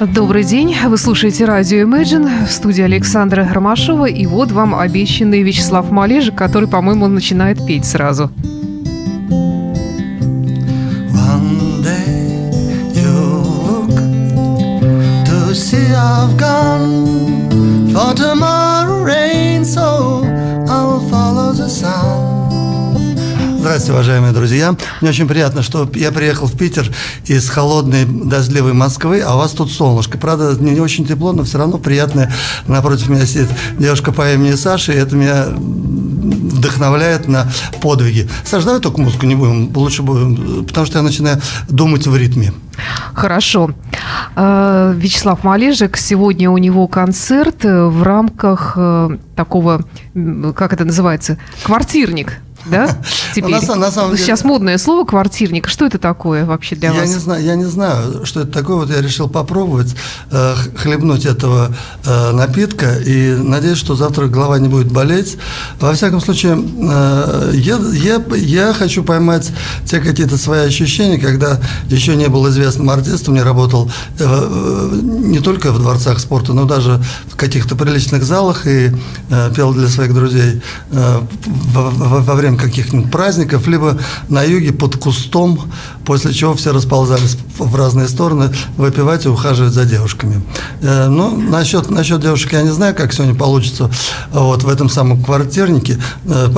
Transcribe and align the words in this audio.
Добрый 0.00 0.42
день. 0.42 0.74
Вы 0.86 0.98
слушаете 0.98 1.44
радио 1.44 1.86
Imagine 1.86 2.46
в 2.46 2.50
студии 2.50 2.82
Александра 2.82 3.48
Ромашова. 3.48 4.06
И 4.06 4.26
вот 4.26 4.50
вам 4.50 4.74
обещанный 4.74 5.42
Вячеслав 5.42 5.90
Малежик, 5.92 6.34
который, 6.34 6.68
по-моему, 6.68 7.06
начинает 7.06 7.64
петь 7.64 7.84
сразу. 7.84 8.32
Здравствуйте, 23.74 23.98
уважаемые 23.98 24.32
друзья. 24.32 24.76
Мне 25.00 25.10
очень 25.10 25.26
приятно, 25.26 25.64
что 25.64 25.90
я 25.96 26.12
приехал 26.12 26.46
в 26.46 26.56
Питер 26.56 26.88
из 27.26 27.50
холодной, 27.50 28.04
дождливой 28.04 28.72
Москвы, 28.72 29.20
а 29.20 29.34
у 29.34 29.38
вас 29.38 29.50
тут 29.50 29.72
солнышко. 29.72 30.16
Правда, 30.16 30.54
не 30.60 30.78
очень 30.78 31.04
тепло, 31.04 31.32
но 31.32 31.42
все 31.42 31.58
равно 31.58 31.78
приятное. 31.78 32.32
Напротив 32.68 33.08
меня 33.08 33.26
сидит 33.26 33.48
девушка 33.76 34.12
по 34.12 34.32
имени 34.32 34.54
Саша, 34.54 34.92
и 34.92 34.96
это 34.96 35.16
меня 35.16 35.46
вдохновляет 35.48 37.26
на 37.26 37.48
подвиги. 37.82 38.28
Саша, 38.44 38.66
давай 38.66 38.80
только 38.80 39.00
музыку 39.00 39.26
не 39.26 39.34
будем, 39.34 39.76
лучше 39.76 40.02
будем, 40.02 40.64
потому 40.66 40.86
что 40.86 40.98
я 40.98 41.02
начинаю 41.02 41.40
думать 41.68 42.06
в 42.06 42.16
ритме. 42.16 42.52
Хорошо. 43.12 43.72
Э, 44.36 44.94
Вячеслав 44.96 45.42
Малежик, 45.42 45.96
сегодня 45.96 46.48
у 46.48 46.58
него 46.58 46.86
концерт 46.86 47.64
э, 47.64 47.86
в 47.86 48.04
рамках 48.04 48.74
э, 48.76 49.18
такого, 49.34 49.82
как 50.54 50.72
это 50.72 50.84
называется, 50.84 51.38
квартирник. 51.64 52.38
Да? 52.66 52.88
Теперь. 53.34 53.50
на 53.50 53.74
на 53.76 53.90
самом 53.90 54.12
деле- 54.12 54.22
Сейчас 54.24 54.44
модное 54.44 54.78
слово 54.78 55.04
квартирник. 55.04 55.68
Что 55.68 55.86
это 55.86 55.98
такое 55.98 56.44
вообще 56.46 56.76
для 56.76 56.92
я 56.92 57.00
вас? 57.00 57.08
Не 57.08 57.18
знаю, 57.18 57.44
я 57.44 57.54
не 57.56 57.64
знаю, 57.64 58.24
что 58.24 58.40
это 58.40 58.52
такое. 58.52 58.76
Вот 58.76 58.90
я 58.90 59.00
решил 59.00 59.28
попробовать 59.28 59.94
э, 60.30 60.54
хлебнуть 60.76 61.26
этого 61.26 61.74
э, 62.04 62.30
напитка 62.32 62.94
и 62.98 63.34
надеюсь, 63.36 63.78
что 63.78 63.94
завтра 63.96 64.26
голова 64.28 64.58
не 64.58 64.68
будет 64.68 64.90
болеть. 64.90 65.36
Во 65.80 65.92
всяком 65.92 66.20
случае, 66.20 66.58
э, 66.58 67.50
я, 67.54 67.76
я, 67.92 68.22
я 68.36 68.72
хочу 68.72 69.02
поймать 69.04 69.50
те 69.84 70.00
какие-то 70.00 70.38
свои 70.38 70.60
ощущения, 70.66 71.18
когда 71.18 71.60
еще 71.88 72.16
не 72.16 72.28
был 72.28 72.48
известным 72.48 72.88
артистом, 72.90 73.34
не 73.34 73.42
работал 73.42 73.90
э, 74.18 74.24
э, 74.26 74.98
не 75.02 75.40
только 75.40 75.72
в 75.72 75.78
дворцах 75.78 76.18
спорта, 76.18 76.52
но 76.52 76.64
даже 76.64 77.02
в 77.28 77.36
каких-то 77.36 77.76
приличных 77.76 78.22
залах 78.24 78.66
и 78.66 78.90
э, 79.30 79.52
пел 79.54 79.72
для 79.74 79.88
своих 79.88 80.14
друзей 80.14 80.62
э, 80.92 81.20
во, 81.46 81.90
во- 81.90 82.20
во 82.20 82.34
время 82.34 82.53
каких-нибудь 82.56 83.10
праздников, 83.10 83.66
либо 83.66 83.98
на 84.28 84.42
юге 84.42 84.72
под 84.72 84.96
кустом, 84.96 85.60
после 86.04 86.32
чего 86.32 86.54
все 86.54 86.72
расползались 86.72 87.36
в 87.58 87.74
разные 87.76 88.08
стороны 88.08 88.50
выпивать 88.76 89.24
и 89.24 89.28
ухаживать 89.28 89.72
за 89.72 89.84
девушками. 89.84 90.42
Э, 90.82 91.08
Ну, 91.08 91.36
насчет, 91.36 91.90
насчет 91.90 92.20
девушек 92.20 92.52
я 92.52 92.62
не 92.62 92.72
знаю, 92.72 92.94
как 92.94 93.12
сегодня 93.12 93.34
получится 93.34 93.90
вот, 94.32 94.62
в 94.62 94.68
этом 94.68 94.88
самом 94.88 95.22
квартирнике, 95.22 95.98
э, 96.24 96.48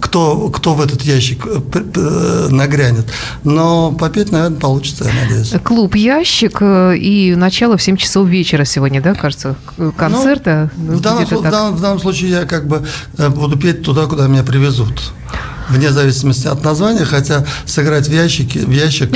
кто, 0.00 0.48
кто 0.48 0.74
в 0.74 0.80
этот 0.80 1.02
ящик 1.02 1.46
э, 1.46 2.48
нагрянет. 2.50 3.06
Но 3.44 3.92
попеть, 3.92 4.32
наверное, 4.32 4.58
получится, 4.58 5.04
я 5.04 5.12
надеюсь. 5.22 5.52
Клуб 5.62 5.94
«Ящик» 5.94 6.60
и 6.62 7.34
начало 7.36 7.76
в 7.76 7.82
7 7.82 7.96
часов 7.96 8.28
вечера 8.28 8.64
сегодня, 8.64 9.00
да, 9.00 9.14
кажется, 9.14 9.56
концерта. 9.96 10.70
Ну, 10.76 10.96
в, 10.96 11.00
данном, 11.00 11.24
в, 11.24 11.42
данном, 11.42 11.76
в 11.76 11.80
данном 11.80 12.00
случае 12.00 12.30
я 12.30 12.44
как 12.44 12.66
бы 12.66 12.84
буду 13.30 13.56
петь 13.56 13.82
туда, 13.82 14.06
куда 14.06 14.26
меня 14.26 14.42
привезут. 14.42 15.12
Вне 15.72 15.90
зависимости 15.90 16.46
от 16.46 16.62
названия, 16.64 17.04
хотя 17.04 17.44
сыграть 17.66 18.08
в 18.08 18.12
ящике, 18.12 18.60
в 18.60 18.70
ящик 18.70 19.10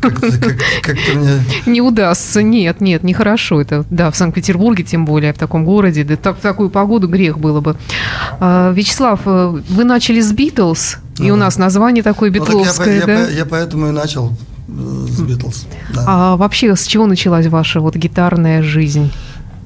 как-то 0.00 0.30
как, 0.38 0.56
как-то 0.82 1.12
мне... 1.18 1.30
Не 1.66 1.80
удастся, 1.80 2.42
нет, 2.42 2.80
нет, 2.80 3.02
нехорошо 3.02 3.60
это. 3.60 3.84
Да, 3.90 4.10
в 4.10 4.16
Санкт-Петербурге, 4.16 4.84
тем 4.84 5.04
более, 5.04 5.32
в 5.32 5.38
таком 5.38 5.64
городе, 5.64 6.04
да 6.04 6.16
так, 6.16 6.38
в 6.38 6.40
такую 6.40 6.70
погоду 6.70 7.08
грех 7.08 7.38
было 7.38 7.60
бы. 7.60 7.76
А, 8.40 8.72
Вячеслав, 8.72 9.20
э, 9.24 9.60
вы 9.68 9.84
начали 9.84 10.20
с 10.20 10.32
«Битлз», 10.32 10.96
и 11.18 11.30
у 11.30 11.36
Ну 11.36 11.36
нас 11.36 11.56
название 11.58 12.02
такое 12.04 12.30
Ну, 12.30 12.44
так 12.44 12.48
я 12.48 12.52
по- 12.54 12.58
битловское, 12.60 12.96
я, 13.00 13.06
да? 13.06 13.28
я 13.28 13.44
поэтому 13.46 13.88
и 13.88 13.90
начал 13.92 14.32
э, 14.68 15.06
с 15.08 15.20
Битлз. 15.20 15.66
да. 15.94 16.04
А 16.06 16.36
вообще, 16.36 16.76
с 16.76 16.86
чего 16.86 17.06
началась 17.06 17.46
ваша 17.46 17.80
вот 17.80 17.96
гитарная 17.96 18.62
жизнь? 18.62 19.10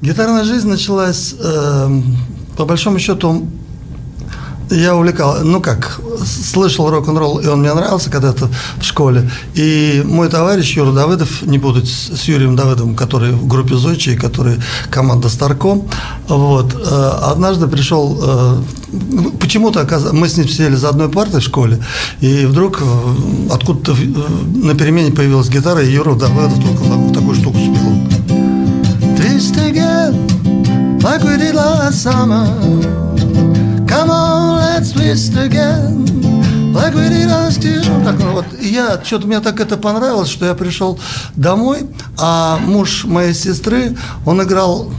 Гитарная 0.01 0.43
жизнь 0.43 0.67
началась, 0.67 1.35
эм, 1.39 2.03
по 2.57 2.65
большому 2.65 2.99
счету, 2.99 3.47
я 4.73 4.95
увлекал, 4.95 5.37
ну 5.43 5.61
как, 5.61 5.99
слышал 6.25 6.89
рок-н-ролл, 6.89 7.39
и 7.39 7.47
он 7.47 7.59
мне 7.59 7.73
нравился 7.73 8.09
когда-то 8.09 8.49
в 8.77 8.83
школе. 8.83 9.29
И 9.55 10.01
мой 10.05 10.29
товарищ 10.29 10.75
Юра 10.75 10.91
Давыдов, 10.91 11.43
не 11.43 11.57
буду 11.57 11.85
с 11.85 12.23
Юрием 12.23 12.55
Давыдовым, 12.55 12.95
который 12.95 13.31
в 13.31 13.47
группе 13.47 13.75
Зодчи, 13.75 14.15
который 14.15 14.57
команда 14.89 15.29
Старко, 15.29 15.81
вот, 16.27 16.73
э, 16.75 17.11
однажды 17.31 17.67
пришел, 17.67 18.19
э, 18.23 18.57
почему-то 19.39 19.81
оказ- 19.81 20.11
мы 20.11 20.27
с 20.27 20.37
ним 20.37 20.47
сидели 20.47 20.75
за 20.75 20.89
одной 20.89 21.09
партой 21.09 21.39
в 21.39 21.43
школе, 21.43 21.79
и 22.21 22.45
вдруг 22.45 22.81
э, 22.81 22.85
откуда-то 23.51 23.95
на 24.55 24.73
перемене 24.75 25.11
появилась 25.11 25.49
гитара, 25.49 25.81
и 25.83 25.91
Юра 25.91 26.15
Давыдов 26.15 26.55
только 26.63 26.83
так- 26.83 27.13
такую 27.13 27.35
штуку 27.35 27.57
спел. 27.57 27.93
Like 31.03 31.21
we 31.25 31.37
did 31.37 31.53
last 31.53 31.95
summer. 31.95 33.02
Twist 35.03 35.35
again, 35.35 36.05
like 36.73 36.93
we 36.95 37.09
did 37.09 37.27
last 37.27 37.61
year. 37.61 37.83
Ну, 37.85 38.05
Так, 38.05 38.15
ну, 38.19 38.31
вот, 38.31 38.45
я, 38.61 39.01
что-то 39.03 39.27
мне 39.27 39.41
так 39.41 39.59
это 39.59 39.75
понравилось, 39.75 40.29
что 40.29 40.45
я 40.45 40.53
пришел 40.53 40.97
домой, 41.35 41.79
а 42.17 42.57
муж 42.59 43.03
моей 43.03 43.33
сестры, 43.33 43.97
он 44.25 44.41
играл 44.41 44.93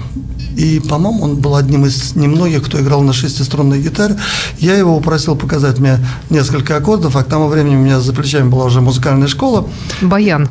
и, 0.59 0.79
по-моему, 0.81 1.25
он 1.25 1.37
был 1.37 1.57
одним 1.57 1.87
из 1.87 2.15
немногих, 2.17 2.67
кто 2.67 2.79
играл 2.83 3.01
на 3.01 3.15
шестиструнной 3.15 3.81
гитаре. 3.81 4.19
Я 4.59 4.75
его 4.77 4.99
попросил 4.99 5.37
показать 5.37 5.79
мне 5.79 5.99
несколько 6.29 6.77
аккордов, 6.77 7.17
а 7.17 7.25
к 7.25 7.27
тому 7.27 7.49
времени 7.49 7.77
у 7.77 7.81
меня 7.81 7.99
за 8.01 8.13
плечами 8.13 8.51
была 8.51 8.67
уже 8.67 8.83
музыкальная 8.83 9.29
школа. 9.29 9.67
Баян. 10.03 10.51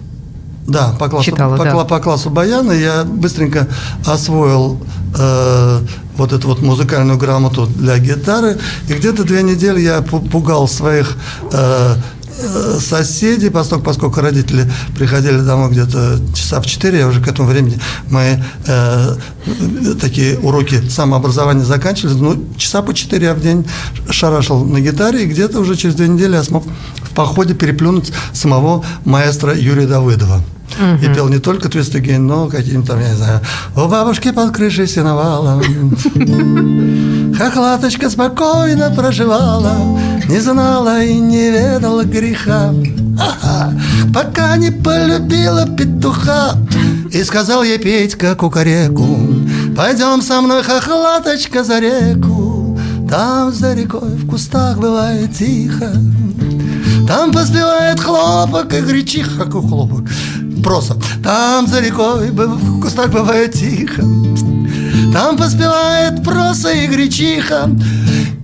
Да, 0.67 0.95
по 0.97 1.09
классу, 1.09 1.29
Читала, 1.29 1.57
по, 1.57 1.63
да. 1.63 1.83
по 1.83 1.99
классу 1.99 2.31
баяна 2.31 2.71
я 2.71 3.03
быстренько 3.03 3.67
освоил 4.03 4.79
э, 5.17 5.79
вот 6.17 6.33
эту 6.33 6.47
вот 6.47 6.61
музыкальную 6.61 7.17
грамоту 7.17 7.65
для 7.65 7.97
гитары. 7.97 8.57
И 8.87 8.93
где-то 8.93 9.23
две 9.23 9.43
недели 9.43 9.81
я 9.81 9.99
пу- 9.99 10.27
пугал 10.29 10.67
своих 10.67 11.15
э, 11.51 11.95
э, 12.39 12.79
соседей, 12.79 13.49
поскольку, 13.49 13.85
поскольку 13.85 14.21
родители 14.21 14.71
приходили 14.95 15.39
домой 15.39 15.71
где-то 15.71 16.19
часа 16.35 16.61
в 16.61 16.65
4, 16.65 16.97
я 16.97 17.07
уже 17.07 17.21
к 17.21 17.27
этому 17.27 17.47
времени 17.47 17.79
мои 18.09 18.35
э, 18.67 19.15
такие 19.99 20.37
уроки 20.39 20.87
самообразования 20.89 21.65
заканчивались. 21.65 22.15
Ну, 22.15 22.45
часа 22.57 22.81
по 22.81 22.93
4 22.93 23.25
я 23.25 23.33
в 23.33 23.41
день 23.41 23.65
шарашил 24.09 24.63
на 24.63 24.79
гитаре, 24.81 25.23
и 25.23 25.27
где-то 25.27 25.59
уже 25.59 25.75
через 25.75 25.95
две 25.95 26.07
недели 26.07 26.33
я 26.35 26.43
смог 26.43 26.63
в 27.01 27.09
походе 27.15 27.53
переплюнуть 27.53 28.11
самого 28.33 28.83
маэстро 29.05 29.53
Юрия 29.55 29.87
Давыдова. 29.87 30.43
И 31.01 31.13
пел 31.13 31.29
не 31.29 31.39
только 31.39 31.67
«Twist 31.67 31.93
Again», 31.93 32.19
но 32.19 32.47
какие-нибудь 32.47 32.87
там, 32.87 32.99
я 32.99 33.09
не 33.09 33.15
знаю, 33.15 33.41
«У 33.75 33.87
бабушки 33.87 34.31
под 34.31 34.51
крышей 34.51 34.87
сеновала». 34.87 35.61
Хохлаточка 37.37 38.09
спокойно 38.09 38.91
проживала, 38.91 39.75
Не 40.29 40.39
знала 40.39 41.03
и 41.03 41.15
не 41.15 41.49
ведала 41.49 42.03
греха. 42.03 42.73
Ага. 43.19 43.73
Пока 44.13 44.57
не 44.57 44.71
полюбила 44.71 45.67
петуха, 45.67 46.55
И 47.11 47.23
сказал 47.23 47.63
ей 47.63 47.77
Петька 47.77 48.35
кукареку, 48.35 49.17
Пойдем 49.75 50.21
со 50.21 50.41
мной, 50.41 50.63
хохлаточка, 50.63 51.63
за 51.63 51.79
реку, 51.79 52.77
Там 53.09 53.51
за 53.51 53.73
рекой 53.73 54.15
в 54.15 54.27
кустах 54.27 54.77
бывает 54.77 55.35
тихо, 55.35 55.91
там 57.07 57.31
поспевает 57.31 57.99
хлопок 57.99 58.71
и 58.73 58.81
гречиха, 58.81 59.49
хлопок. 59.49 60.07
Просто. 60.63 60.95
Там 61.23 61.67
за 61.67 61.81
рекой 61.81 62.31
в 62.31 62.81
кустах 62.81 63.09
бывает 63.09 63.53
тихо. 63.53 64.01
Там 65.13 65.37
поспевает 65.37 66.23
проса 66.23 66.71
и 66.71 66.87
гречиха. 66.87 67.69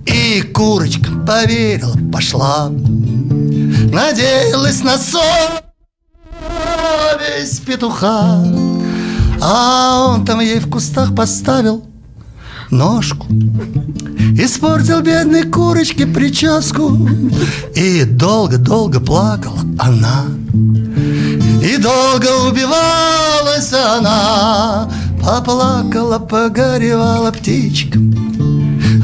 И 0.06 0.42
курочка 0.42 1.10
поверила, 1.26 1.96
пошла. 2.12 2.68
Надеялась 2.68 4.82
на 4.82 4.98
совесть 4.98 5.64
петуха. 7.64 8.44
А 9.40 10.06
он 10.08 10.26
там 10.26 10.40
ей 10.40 10.58
в 10.58 10.68
кустах 10.70 11.14
поставил 11.14 11.89
ножку. 12.70 13.26
Испортил 14.36 15.00
бедной 15.00 15.44
курочке 15.44 16.06
прическу. 16.06 17.08
И 17.74 18.04
долго-долго 18.04 19.00
плакала 19.00 19.60
она. 19.78 20.26
И 21.62 21.76
долго 21.76 22.48
убивалась 22.48 23.72
она. 23.72 24.90
Поплакала, 25.22 26.18
погоревала 26.18 27.30
птичка. 27.30 27.98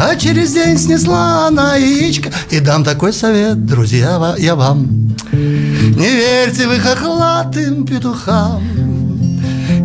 А 0.01 0.17
через 0.17 0.53
день 0.53 0.79
снесла 0.79 1.47
она 1.47 1.77
яичко. 1.77 2.31
И 2.51 2.61
дам 2.61 2.85
такой 2.85 3.13
совет, 3.13 3.67
друзья, 3.67 4.35
я 4.39 4.55
вам. 4.55 5.15
Не 5.33 6.11
верьте 6.11 6.67
вы 6.67 6.79
хохлатым 6.79 7.85
петухам. 7.85 8.63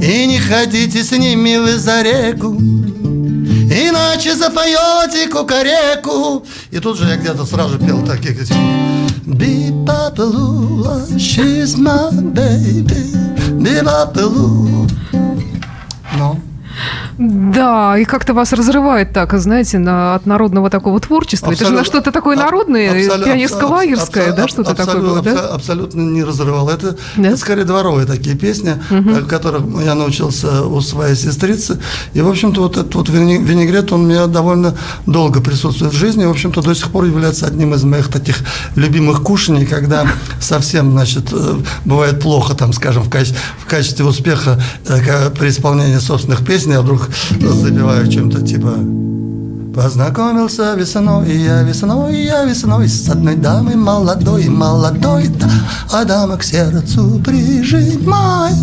И 0.02 0.26
не 0.26 0.40
ходите 0.40 1.04
с 1.04 1.12
ними 1.12 1.58
вы 1.58 1.78
за 1.78 2.02
реку 2.02 2.58
Иначе 3.72 4.36
запоете 4.36 5.30
кукареку 5.30 6.46
И 6.72 6.80
тут 6.80 6.98
же 6.98 7.08
я 7.08 7.16
где-то 7.16 7.46
сразу 7.46 7.80
пел 7.80 8.06
такие 8.06 8.36
Бипапелула, 9.26 11.06
she's 11.16 11.78
my 11.78 12.12
baby. 12.34 13.16
Бипапелула 13.62 14.90
Ну, 16.18 16.40
Да, 17.22 17.98
и 18.00 18.04
как-то 18.06 18.34
вас 18.34 18.52
разрывает 18.52 19.14
так, 19.14 19.38
знаете, 19.40 19.78
на, 19.78 20.16
от 20.16 20.26
народного 20.26 20.72
такого 20.72 21.00
творчества. 21.00 21.52
Это 21.52 21.66
же 21.68 21.72
на 21.74 21.84
что-то 21.84 22.12
такое 22.12 22.36
народное, 22.36 22.90
абсолю- 22.92 23.26
пионерско-лагерское, 23.26 24.30
абсо- 24.30 24.36
да, 24.36 24.48
что-то 24.48 24.74
такое 24.74 25.02
было, 25.02 25.22
да? 25.22 25.32
абсо- 25.32 25.54
Абсолютно 25.54 26.02
не 26.02 26.24
разрывал. 26.24 26.68
Это, 26.70 26.98
Да? 27.18 27.28
это 27.30 27.38
скорее 27.38 27.64
дворовые 27.66 28.08
такие 28.08 28.36
песни, 28.36 28.74
э, 28.90 29.22
которых 29.30 29.62
я 29.86 29.94
научился 29.94 30.64
у 30.66 30.82
своей 30.82 31.16
сестрицы. 31.16 31.80
И, 32.14 32.22
в 32.22 32.28
общем-то, 32.28 32.62
вот 32.62 32.78
этот 32.78 32.96
вот 32.96 33.10
винегрет, 33.10 33.92
он 33.92 34.02
у 34.06 34.08
меня 34.08 34.26
довольно 34.26 34.76
долго 35.06 35.42
присутствует 35.42 35.94
в 35.94 35.96
жизни. 35.96 36.24
И, 36.24 36.26
в 36.26 36.32
общем-то, 36.32 36.62
до 36.64 36.74
сих 36.74 36.90
пор 36.90 37.06
является 37.06 37.46
одним 37.46 37.76
из 37.76 37.84
моих 37.84 38.08
таких 38.08 38.38
любимых 38.76 39.22
кушаний, 39.22 39.68
когда 39.68 40.08
совсем, 40.40 40.92
значит, 40.92 41.32
э, 41.32 41.56
бывает 41.86 42.20
плохо, 42.20 42.56
там, 42.56 42.74
скажем, 42.74 43.04
в, 43.04 43.10
каче- 43.10 43.36
в 43.60 43.66
качестве 43.70 44.06
успеха 44.06 44.60
э, 44.88 45.30
при 45.30 45.50
исполнении 45.50 46.00
собственных 46.00 46.44
песен, 46.44 46.72
я 46.72 46.82
вдруг 46.82 47.11
забиваю 47.54 48.12
чем-то 48.12 48.42
типа... 48.42 48.76
Познакомился 49.74 50.74
весной, 50.76 51.34
я 51.34 51.62
весной, 51.62 52.24
я 52.24 52.44
весной. 52.44 52.90
С 52.90 53.08
одной 53.08 53.36
дамой 53.36 53.76
молодой, 53.76 54.50
молодой 54.50 55.28
да, 55.30 55.50
А 55.92 56.04
дама 56.04 56.36
к 56.36 56.44
сердцу 56.44 57.22
прижимает 57.26 58.54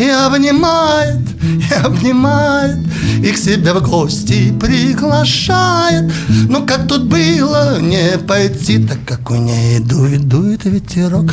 И 0.00 0.08
обнимает, 0.08 1.20
и 1.42 1.74
обнимает 1.74 2.78
И 3.22 3.30
к 3.30 3.36
себе 3.36 3.72
в 3.72 3.88
гости 3.88 4.52
приглашает. 4.58 6.12
Ну 6.48 6.66
как 6.66 6.88
тут 6.88 7.04
было 7.04 7.80
не 7.80 8.18
пойти 8.18 8.84
Так 8.84 8.98
как 9.06 9.30
у 9.30 9.36
ней 9.36 9.78
дует, 9.78 10.26
дует 10.28 10.64
ветерок. 10.64 11.32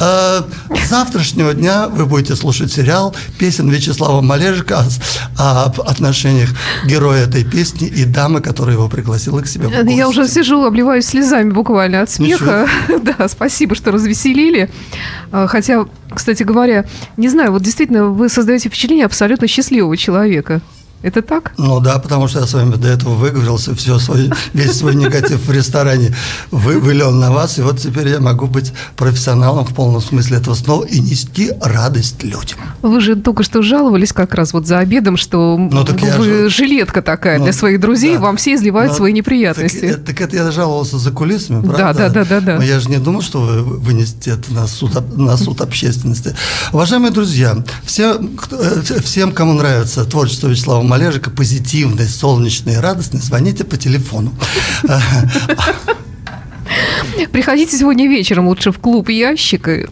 А, 0.00 0.44
С 0.84 0.88
завтрашнего 0.88 1.54
дня 1.54 1.86
вы 1.88 2.06
будете 2.06 2.34
слушать 2.34 2.72
сериал 2.72 3.14
Песен 3.38 3.70
Вячеслава 3.70 4.20
Малежика 4.20 4.84
о, 5.38 5.66
отношениях 5.86 6.50
героя 6.84 7.24
этой 7.24 7.44
песни 7.44 7.86
и 7.86 8.04
дамы, 8.04 8.40
которая 8.40 8.63
его 8.72 8.88
пригласила 8.88 9.40
к 9.40 9.46
себе. 9.46 9.68
Я 9.86 10.08
уже 10.08 10.26
сижу, 10.28 10.64
обливаюсь 10.64 11.06
слезами 11.06 11.50
буквально 11.50 12.02
от 12.02 12.10
смеха. 12.10 12.66
Да, 13.02 13.28
спасибо, 13.28 13.74
что 13.74 13.92
развеселили. 13.92 14.70
А, 15.30 15.46
Хотя, 15.46 15.86
кстати 16.12 16.42
говоря, 16.42 16.84
не 17.16 17.28
знаю, 17.28 17.52
вот 17.52 17.62
действительно 17.62 18.06
вы 18.06 18.28
создаете 18.28 18.68
впечатление 18.68 19.06
абсолютно 19.06 19.46
счастливого 19.46 19.96
человека. 19.96 20.60
Это 21.04 21.20
так? 21.20 21.52
Ну 21.58 21.80
да, 21.80 21.98
потому 21.98 22.28
что 22.28 22.40
я 22.40 22.46
с 22.46 22.54
вами 22.54 22.76
до 22.76 22.88
этого 22.88 23.12
выговорился, 23.14 23.74
все 23.74 23.98
свой, 23.98 24.30
весь 24.54 24.72
свой 24.78 24.94
негатив 24.94 25.44
в 25.46 25.50
ресторане 25.52 26.14
вы, 26.50 26.78
вылил 26.80 27.10
на 27.10 27.30
вас, 27.30 27.58
и 27.58 27.62
вот 27.62 27.78
теперь 27.78 28.08
я 28.08 28.20
могу 28.20 28.46
быть 28.46 28.72
профессионалом 28.96 29.66
в 29.66 29.74
полном 29.74 30.00
смысле 30.00 30.38
этого 30.38 30.54
слова 30.54 30.82
и 30.84 31.00
нести 31.00 31.52
радость 31.60 32.22
людям. 32.24 32.58
Вы 32.80 33.02
же 33.02 33.16
только 33.16 33.42
что 33.42 33.60
жаловались 33.60 34.14
как 34.14 34.32
раз 34.32 34.54
вот 34.54 34.66
за 34.66 34.78
обедом, 34.78 35.18
что 35.18 35.58
Ну, 35.58 35.84
так 35.84 36.00
вы 36.00 36.24
же- 36.24 36.48
жилетка 36.48 37.02
такая 37.02 37.36
Ну, 37.38 37.44
для 37.44 37.52
своих 37.52 37.80
друзей, 37.80 38.14
да. 38.14 38.20
вам 38.22 38.38
все 38.38 38.54
изливают 38.54 38.92
Ну, 38.92 38.96
свои 38.96 39.12
Так, 39.12 39.16
неприятности. 39.18 39.84
э, 39.84 39.94
так 39.96 40.18
это 40.22 40.36
я 40.36 40.50
жаловался 40.52 40.96
за 40.98 41.10
кулисами, 41.10 41.60
Да, 41.66 41.72
правда? 41.74 41.98
да, 42.08 42.08
да, 42.08 42.24
да, 42.24 42.40
да. 42.40 42.56
Но 42.56 42.62
я 42.62 42.80
же 42.80 42.88
не 42.88 42.96
думал, 42.96 43.20
что 43.20 43.42
вы 43.42 43.62
вынесете 43.62 44.30
это 44.30 44.50
на 44.54 44.66
суд, 44.66 44.92
на 45.18 45.36
суд 45.36 45.60
общественности. 45.60 46.34
Уважаемые 46.72 47.12
друзья, 47.12 47.62
все, 47.84 48.14
кто- 48.38 48.56
э, 48.56 48.80
всем, 49.02 49.32
кому 49.32 49.52
нравится 49.52 50.06
творчество 50.06 50.48
Вячеслава 50.48 50.82
Малежика, 50.94 51.28
позитивное, 51.28 52.06
солнечное 52.06 52.74
и 52.74 52.76
радостное, 52.76 53.20
звоните 53.20 53.64
по 53.64 53.76
телефону. 53.76 54.32
Приходите 57.32 57.76
сегодня 57.76 58.08
вечером 58.08 58.46
лучше 58.46 58.70
в 58.70 58.78
клуб 58.78 59.08
«Ящик». 59.08 59.66
и 59.68 59.86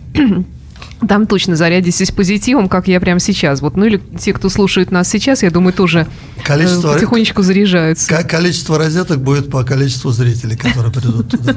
Там 1.08 1.26
точно 1.26 1.56
зарядитесь 1.56 2.12
позитивом, 2.12 2.68
как 2.68 2.86
я 2.86 3.00
прямо 3.00 3.18
сейчас. 3.18 3.60
Вот, 3.62 3.76
ну 3.76 3.84
или 3.84 4.00
те, 4.20 4.32
кто 4.32 4.48
слушает 4.48 4.92
нас 4.92 5.08
сейчас, 5.08 5.42
я 5.42 5.50
думаю, 5.50 5.72
тоже 5.72 6.06
э, 6.36 6.42
Количество- 6.44 6.92
потихонечку 6.92 7.42
заряжаются. 7.42 8.08
Ко- 8.08 8.22
Количество 8.22 8.78
розеток 8.78 9.20
будет 9.20 9.50
по 9.50 9.64
количеству 9.64 10.12
зрителей, 10.12 10.56
которые 10.56 10.92
придут 10.92 11.30
туда. 11.30 11.56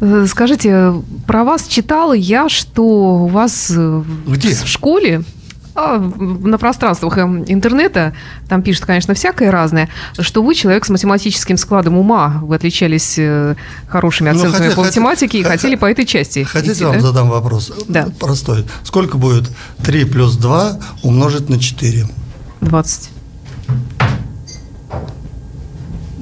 Э, 0.00 0.26
Скажите, 0.28 0.92
про 1.28 1.44
вас 1.44 1.68
читала 1.68 2.14
я, 2.14 2.48
что 2.48 2.82
у 2.82 3.26
вас 3.28 3.70
э, 3.76 4.02
Где? 4.26 4.56
в 4.56 4.66
школе 4.66 5.22
а, 5.74 5.98
на 5.98 6.58
пространствах 6.58 7.16
эм, 7.18 7.44
интернета, 7.46 8.12
там 8.48 8.62
пишут, 8.62 8.84
конечно, 8.84 9.14
всякое 9.14 9.50
разное, 9.50 9.88
что 10.18 10.42
вы 10.42 10.54
человек 10.54 10.84
с 10.84 10.90
математическим 10.90 11.56
складом 11.56 11.96
ума, 11.96 12.40
вы 12.42 12.56
отличались 12.56 13.14
э, 13.18 13.54
хорошими 13.88 14.30
Ну, 14.30 14.36
оценками 14.38 14.64
хотя- 14.64 14.76
по 14.76 14.82
хотя- 14.82 15.00
математике 15.00 15.38
и 15.38 15.42
хотели 15.42 15.76
по 15.76 15.86
этой 15.90 16.04
части. 16.04 16.42
Хотите, 16.42 16.72
идти, 16.74 16.84
вам 16.84 16.94
да? 16.96 17.00
задам 17.00 17.30
вопрос? 17.30 17.72
Да. 17.88 18.08
Простой. 18.20 18.66
Сколько 18.84 19.16
будет 19.16 19.50
3 19.82 20.04
плюс 20.04 20.36
2 20.36 20.78
умножить 21.02 21.48
на 21.48 21.58
4? 21.58 22.06
20. 22.60 23.10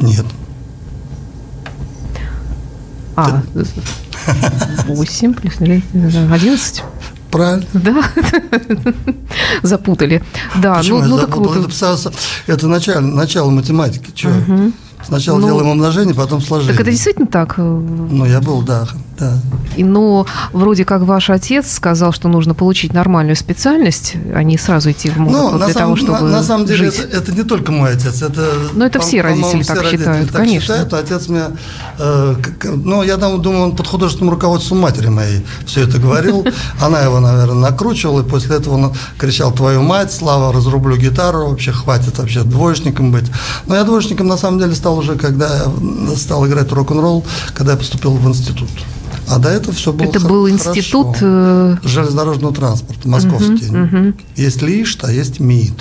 Нет. 0.01 0.27
А, 3.17 3.43
8 4.87 5.35
плюс 5.35 5.55
11. 5.61 6.83
Правильно. 7.31 7.67
Да, 7.73 8.05
запутали. 9.63 10.23
Да, 10.57 10.75
Почему 10.79 10.99
ну, 11.01 11.09
ну 11.09 11.19
так 11.19 11.37
вот. 11.37 11.57
Это, 12.47 12.69
начало, 12.69 13.01
начало 13.01 13.51
математики. 13.51 14.11
Чё? 14.15 14.31
Сначала 15.03 15.39
Ну, 15.39 15.47
делаем 15.47 15.69
умножение, 15.69 16.15
потом 16.15 16.43
сложение. 16.43 16.75
Так 16.75 16.83
это 16.83 16.91
действительно 16.91 17.27
так? 17.27 17.57
Ну, 17.57 18.27
я 18.27 18.41
был, 18.41 18.63
да, 18.63 18.87
да. 19.21 19.39
Но 19.77 20.27
вроде 20.53 20.85
как 20.85 21.03
ваш 21.03 21.31
отец 21.31 21.71
сказал, 21.73 22.13
что 22.13 22.29
нужно 22.29 22.55
получить 22.55 22.93
нормальную 22.93 23.37
специальность, 23.37 24.15
а 24.35 24.43
не 24.43 24.59
сразу 24.59 24.91
идти 24.91 25.11
в 25.11 25.19
МУЗ 25.19 25.33
Ну, 25.33 25.59
для 25.59 25.69
самом, 25.69 25.75
того, 25.75 25.97
чтобы 25.97 26.21
на, 26.21 26.29
на 26.39 26.43
самом 26.43 26.67
деле, 26.67 26.91
жить. 26.91 26.99
это, 26.99 27.17
это 27.19 27.33
не 27.33 27.43
только 27.43 27.71
мой 27.71 27.93
отец, 27.93 28.23
это... 28.23 28.45
Ну, 28.73 28.85
это 28.85 29.01
все 29.01 29.21
родители 29.21 29.63
так 29.63 29.83
все 29.83 29.91
считают, 29.99 30.31
так 30.33 30.41
конечно. 30.41 30.61
считают. 30.61 30.93
Отец 30.95 31.29
меня, 31.29 31.51
э, 31.99 32.35
как- 32.59 32.73
ну, 32.75 33.03
я 33.03 33.17
думаю, 33.17 33.61
он 33.63 33.77
под 33.77 33.87
художественным 33.87 34.33
руководством 34.33 34.79
матери 34.79 35.09
моей 35.09 35.45
все 35.67 35.83
это 35.83 35.99
говорил. 35.99 36.45
Она 36.81 37.01
его, 37.01 37.21
наверное, 37.21 37.71
накручивала, 37.71 38.23
и 38.23 38.29
после 38.29 38.57
этого 38.57 38.75
он 38.75 38.93
кричал, 39.19 39.53
твою 39.53 39.83
мать, 39.83 40.13
Слава, 40.13 40.53
разрублю 40.53 40.97
гитару, 40.97 41.49
вообще 41.51 41.73
хватит 41.73 42.19
вообще 42.19 42.43
двоечником 42.43 43.13
быть. 43.13 43.31
Но 43.67 43.77
я 43.77 43.85
двоечником, 43.85 44.27
на 44.27 44.37
самом 44.37 44.59
деле, 44.59 44.75
стал 44.75 44.99
уже, 44.99 45.17
когда 45.17 45.63
стал 46.17 46.47
играть 46.47 46.73
рок-н-ролл, 46.73 47.25
когда 47.55 47.73
я 47.73 47.79
поступил 47.79 48.13
в 48.13 48.27
институт. 48.29 48.69
А 49.31 49.39
до 49.39 49.49
этого 49.49 49.73
все 49.73 49.93
было 49.93 50.09
Это 50.09 50.21
был 50.21 50.47
хорошо. 50.47 50.71
институт... 50.71 51.17
э, 51.21 51.77
железнодорожного 51.85 52.55
транспорта, 52.55 53.09
московский. 53.09 54.15
Есть 54.37 54.63
ЛИШТ, 54.63 55.05
а 55.05 55.13
есть 55.13 55.39
МИД, 55.39 55.81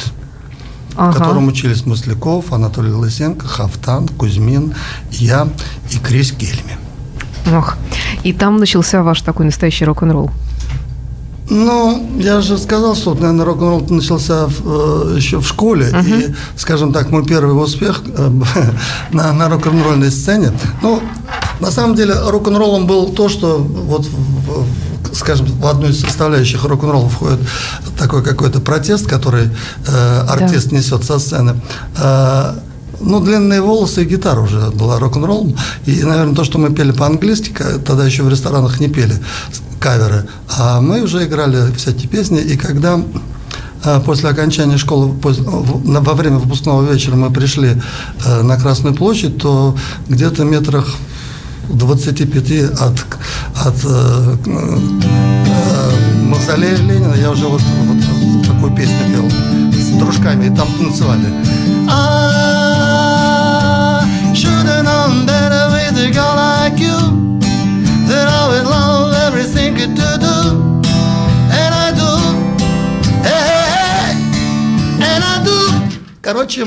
в 0.93 0.99
ага. 0.99 1.17
котором 1.17 1.47
учились 1.47 1.85
Масляков, 1.85 2.53
Анатолий 2.53 2.91
Лысенко, 2.91 3.47
Хафтан, 3.47 4.07
Кузьмин, 4.07 4.75
я 5.11 5.47
и 5.91 5.97
Крис 5.97 6.31
Гельми. 6.31 6.77
Ох. 7.51 7.77
И 8.23 8.33
там 8.33 8.57
начался 8.57 9.01
ваш 9.01 9.21
такой 9.21 9.45
настоящий 9.45 9.85
рок-н-ролл. 9.85 10.29
Ну, 11.49 12.09
я 12.19 12.41
же 12.41 12.57
сказал, 12.57 12.95
что, 12.95 13.13
наверное, 13.15 13.45
рок-н-ролл 13.45 13.85
начался 13.89 14.47
в, 14.47 15.13
э, 15.13 15.17
еще 15.17 15.39
в 15.39 15.47
школе. 15.47 15.87
И, 16.19 16.35
скажем 16.57 16.93
так, 16.93 17.09
мой 17.09 17.25
первый 17.25 17.53
успех 17.63 18.01
э, 18.05 18.29
на, 19.11 19.33
на 19.33 19.49
рок-н-ролльной 19.49 20.11
сцене. 20.11 20.51
Ну, 20.83 21.01
на 21.59 21.71
самом 21.71 21.95
деле, 21.95 22.13
рок-н-роллом 22.27 22.85
был 22.87 23.09
то, 23.09 23.29
что 23.29 23.57
вот, 23.57 24.05
в- 24.05 25.15
скажем, 25.15 25.47
в 25.47 25.65
одну 25.65 25.87
из 25.87 25.99
составляющих 26.01 26.63
рок-н-ролла 26.65 27.09
входит 27.09 27.39
такой 27.97 28.23
какой-то 28.23 28.59
протест, 28.61 29.07
который 29.07 29.49
э, 29.87 30.21
артист 30.29 30.71
несет 30.71 31.03
со 31.03 31.17
сцены. 31.19 31.59
Э, 31.97 32.53
ну, 32.99 33.19
длинные 33.19 33.61
волосы 33.61 34.03
и 34.03 34.05
гитара 34.05 34.41
уже 34.41 34.71
была 34.71 34.99
рок-н-роллом. 34.99 35.55
И, 35.85 36.03
наверное, 36.03 36.35
то, 36.35 36.43
что 36.43 36.57
мы 36.57 36.73
пели 36.73 36.91
по-английски, 36.91 37.53
тогда 37.85 38.05
еще 38.05 38.23
в 38.23 38.29
ресторанах 38.29 38.79
не 38.79 38.87
пели 38.87 39.15
каверы, 39.79 40.27
а 40.57 40.81
мы 40.81 41.01
уже 41.01 41.25
играли 41.25 41.71
всякие 41.75 42.09
песни. 42.09 42.41
И 42.41 42.57
когда 42.57 43.01
а, 43.83 43.99
после 44.01 44.29
окончания 44.29 44.77
школы, 44.77 45.15
во 45.21 46.13
время 46.13 46.37
выпускного 46.37 46.89
вечера 46.91 47.15
мы 47.15 47.31
пришли 47.31 47.81
э, 48.25 48.41
на 48.41 48.57
Красную 48.57 48.93
площадь, 48.93 49.37
то 49.37 49.75
где-то 50.09 50.43
метрах 50.43 50.87
25 51.69 52.79
от, 52.81 52.93
от 53.55 53.75
э, 53.85 54.37
э, 54.45 54.79
мавзолея 56.25 56.75
Ленина 56.77 57.13
я 57.13 57.31
уже 57.31 57.47
вот, 57.47 57.61
вот 57.61 58.45
такую 58.45 58.75
песню 58.75 58.97
пел 59.13 59.29
с 59.79 59.97
дружками, 59.97 60.47
и 60.47 60.55
там 60.55 60.67
танцевали. 60.77 61.25
music 65.99 66.17
all 66.17 66.35
like 66.35 66.79
you 66.79 66.97
that 68.07 68.27
I 68.27 68.47
would 68.49 68.65
love 68.65 69.13
everything 69.27 69.75
to 69.75 69.85
do 69.95 70.37
and 71.59 71.71
I 71.75 71.91
do 71.91 72.11
hey, 73.27 73.43
hey, 73.49 73.65
hey. 73.73 74.11
and 75.03 75.23
I 75.23 75.43
do 75.43 75.57
короче 76.21 76.63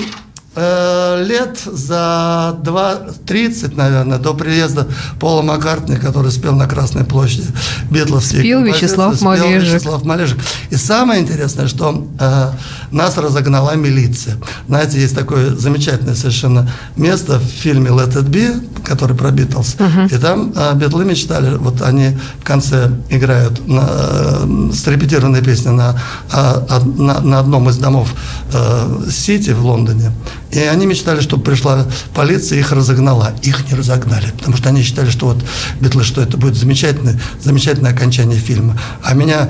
э, 0.55 1.25
лет 1.25 1.59
за 1.65 2.57
2, 2.63 2.95
30, 3.27 3.77
наверное, 3.77 4.19
до 4.19 4.35
приезда 4.35 4.87
Пола 5.21 5.43
Маккартни, 5.43 5.97
который 5.97 6.31
спел 6.31 6.55
на 6.55 6.67
Красной 6.67 7.05
площади 7.05 7.47
Битловские 7.91 8.41
Спел 8.41 8.63
Вячеслав 8.63 9.15
спел 9.17 9.29
Малежик. 9.29 9.73
Вячеслав 9.73 10.05
Малежик. 10.05 10.39
И 10.71 10.77
самое 10.77 11.23
интересное, 11.23 11.69
что 11.69 12.07
э, 12.19 12.51
нас 12.91 13.17
разогнала 13.17 13.75
милиция. 13.75 14.37
Знаете, 14.69 15.01
есть 15.01 15.15
такое 15.15 15.55
замечательное 15.55 16.15
совершенно 16.15 16.71
место 16.97 17.39
в 17.39 17.45
фильме 17.45 17.91
«Let 17.91 18.15
it 18.15 18.29
be», 18.29 18.83
который 18.85 19.17
про 19.17 19.31
Битлз. 19.31 19.77
И 20.11 20.19
там 20.19 20.53
э, 20.55 20.75
Битлы 20.75 21.05
мечтали, 21.05 21.57
вот 21.57 21.83
они 21.83 22.17
в 22.41 22.45
конце 22.45 22.91
играют 23.09 23.67
на, 23.67 23.87
э, 23.89 24.71
срепетированные 24.75 25.43
песни 25.43 25.71
на, 25.71 25.99
а, 26.33 26.83
на, 26.97 27.21
на 27.21 27.39
одном 27.39 27.69
из 27.69 27.79
домов 27.79 28.15
э, 28.53 29.11
Сити 29.11 29.51
в 29.51 29.65
Лондоне. 29.65 30.13
И 30.53 30.59
они 30.61 30.87
мечтали, 30.87 31.21
чтобы 31.21 31.43
пришла 31.43 31.87
полиция 32.15 32.59
и 32.59 32.61
их 32.61 32.73
разогнала. 32.73 33.35
Их 33.43 33.71
не 33.71 33.77
разогнали, 33.77 34.31
потому 34.39 34.57
что 34.57 34.69
они 34.69 34.83
считали, 34.83 35.11
что 35.11 35.27
вот 35.27 35.45
Битлы, 35.81 36.05
что 36.05 36.21
это 36.21 36.37
будет 36.37 36.55
замечательное, 36.55 37.19
замечательное 37.41 37.93
окончание 37.93 38.39
фильма. 38.39 38.79
А 39.03 39.15
меня 39.15 39.49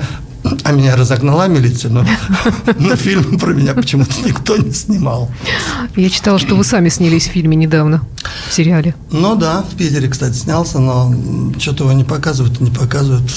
а 0.63 0.71
меня 0.71 0.95
разогнала 0.95 1.47
милиция, 1.47 1.89
но, 1.89 2.05
но 2.77 2.95
фильм 2.95 3.39
про 3.39 3.53
меня 3.53 3.73
почему-то 3.73 4.13
никто 4.25 4.57
не 4.57 4.71
снимал. 4.71 5.31
Я 5.95 6.09
читала, 6.09 6.37
что 6.39 6.55
вы 6.55 6.63
сами 6.63 6.89
снялись 6.89 7.27
в 7.27 7.31
фильме 7.31 7.55
недавно, 7.55 8.01
в 8.49 8.53
сериале. 8.53 8.95
Ну 9.11 9.35
да, 9.35 9.61
в 9.61 9.75
Питере, 9.75 10.09
кстати, 10.09 10.35
снялся, 10.35 10.79
но 10.79 11.13
что-то 11.57 11.85
его 11.85 11.93
не 11.93 12.03
показывают, 12.03 12.59
не 12.59 12.71
показывают. 12.71 13.29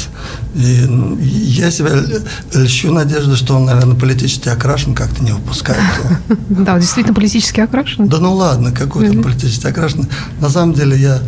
И 0.54 0.84
ну, 0.88 1.18
я 1.20 1.70
себя 1.70 1.90
льщу 2.52 2.92
надежды, 2.92 3.36
что 3.36 3.54
он, 3.56 3.66
наверное, 3.66 3.96
политически 3.96 4.48
окрашен, 4.48 4.94
как-то 4.94 5.22
не 5.22 5.32
выпускает 5.32 5.82
его. 5.98 6.36
Да, 6.66 6.78
действительно 6.78 7.14
политически 7.14 7.60
окрашен. 7.60 8.08
Да 8.08 8.18
ну 8.18 8.34
ладно, 8.34 8.72
какой 8.72 9.08
там 9.08 9.22
политически 9.22 9.66
окрашенный. 9.66 10.08
На 10.40 10.48
самом 10.48 10.74
деле 10.74 10.96
я 10.96 11.20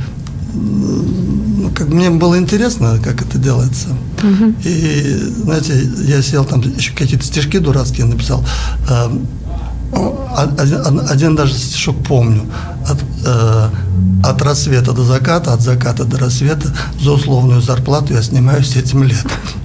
как 1.78 1.88
мне 1.88 2.10
было 2.10 2.36
интересно, 2.38 2.98
как 3.02 3.22
это 3.22 3.38
делается. 3.38 3.88
И, 4.64 5.16
знаете, 5.44 5.88
я 6.06 6.20
сел 6.22 6.44
там, 6.44 6.60
еще 6.60 6.92
какие-то 6.92 7.24
стишки 7.24 7.58
дурацкие 7.58 8.06
написал. 8.06 8.44
Э, 8.90 9.08
Один, 10.36 11.00
один 11.10 11.36
даже 11.36 11.54
стишок 11.54 11.96
помню. 12.06 12.42
От, 12.86 12.98
э, 13.26 13.68
от 14.24 14.42
рассвета 14.42 14.92
до 14.92 15.04
заката, 15.04 15.52
от 15.54 15.60
заката 15.62 16.04
до 16.04 16.18
рассвета 16.18 16.72
за 17.00 17.12
условную 17.12 17.60
зарплату 17.62 18.12
я 18.14 18.22
снимаю 18.22 18.62
с 18.64 18.76
этим 18.76 19.02
лет. 19.04 19.26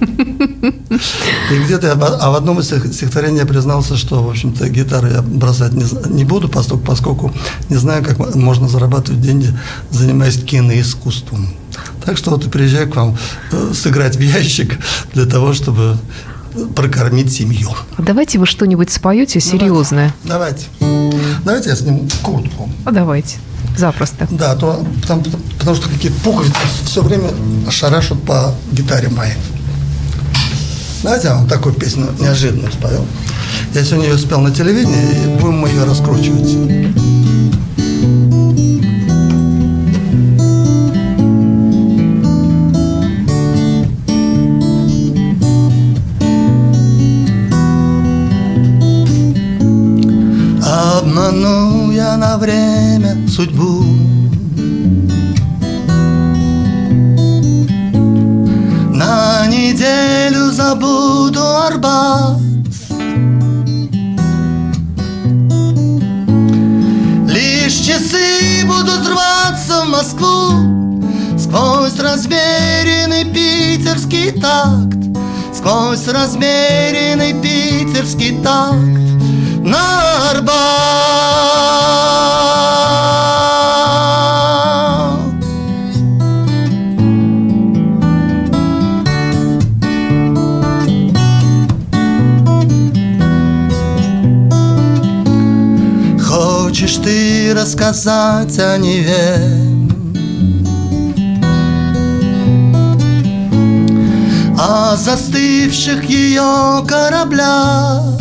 И 1.52 1.64
где-то 1.64 1.86
я, 1.86 1.92
а 1.92 2.30
в 2.30 2.34
одном 2.34 2.58
из 2.60 2.66
стих- 2.66 2.92
стихотворений 2.94 3.38
я 3.40 3.46
признался, 3.46 3.96
что, 3.96 4.22
в 4.22 4.28
общем-то, 4.30 4.68
гитару 4.68 5.08
я 5.08 5.22
бросать 5.22 5.72
не, 5.72 5.84
не 6.08 6.24
буду, 6.24 6.48
поскольку, 6.48 6.84
поскольку 6.84 7.32
не 7.68 7.76
знаю, 7.76 8.04
как 8.04 8.18
мо- 8.18 8.30
можно 8.34 8.68
зарабатывать 8.68 9.20
деньги, 9.20 9.48
занимаясь 9.90 10.36
киноискусством. 10.42 11.48
Так 12.04 12.16
что 12.16 12.30
вот 12.30 12.46
и 12.46 12.48
приезжаю 12.48 12.90
к 12.90 12.96
вам 12.96 13.16
э, 13.52 13.72
сыграть 13.74 14.16
в 14.16 14.20
ящик 14.20 14.78
для 15.12 15.26
того, 15.26 15.52
чтобы 15.52 15.96
прокормить 16.76 17.32
семью. 17.32 17.70
А 17.96 18.02
давайте 18.02 18.38
вы 18.38 18.46
что-нибудь 18.46 18.90
споете 18.90 19.40
серьезное. 19.40 20.14
Давайте. 20.24 20.66
Давайте 21.44 21.70
я 21.70 21.76
сниму 21.76 22.08
куртку. 22.22 22.70
А 22.84 22.90
давайте. 22.92 23.38
Запросто. 23.76 24.28
Да, 24.30 24.54
то, 24.54 24.86
потому, 25.02 25.24
потому 25.58 25.76
что 25.76 25.88
какие 25.88 26.12
пуговицы 26.12 26.54
все 26.84 27.02
время 27.02 27.30
шарашат 27.70 28.22
по 28.22 28.54
гитаре 28.70 29.08
моей. 29.08 29.34
Давайте 31.02 31.28
я 31.28 31.34
вам 31.34 31.48
такую 31.48 31.74
песню 31.74 32.08
неожиданную 32.20 32.72
спою. 32.72 33.04
Я 33.74 33.84
сегодня 33.84 34.10
ее 34.10 34.18
спел 34.18 34.40
на 34.40 34.52
телевидении, 34.52 35.24
и 35.24 35.38
будем 35.38 35.58
мы 35.58 35.68
ее 35.68 35.84
раскручивать. 35.84 37.23
Обману 51.04 51.92
я 51.92 52.16
на 52.16 52.38
время 52.38 53.14
судьбу. 53.28 53.84
На 58.90 59.46
неделю 59.46 60.50
забуду 60.50 61.42
Арбат. 61.42 62.40
Лишь 67.28 67.74
часы 67.74 68.64
будут 68.64 69.06
рваться 69.06 69.84
в 69.84 69.88
Москву. 69.90 71.02
Сквозь 71.38 71.98
размеренный 71.98 73.26
питерский 73.26 74.32
такт. 74.32 74.96
Сквозь 75.52 76.08
размеренный 76.08 77.34
питерский 77.42 78.42
такт 78.42 79.03
На 79.64 80.30
Арбат 80.30 80.54
Хочешь 96.20 96.96
ты 96.96 97.54
рассказать 97.54 98.58
о 98.58 98.76
Неве? 98.76 99.38
О 104.58 104.94
застывших 104.96 106.04
ее 106.04 106.84
кораблях 106.86 108.13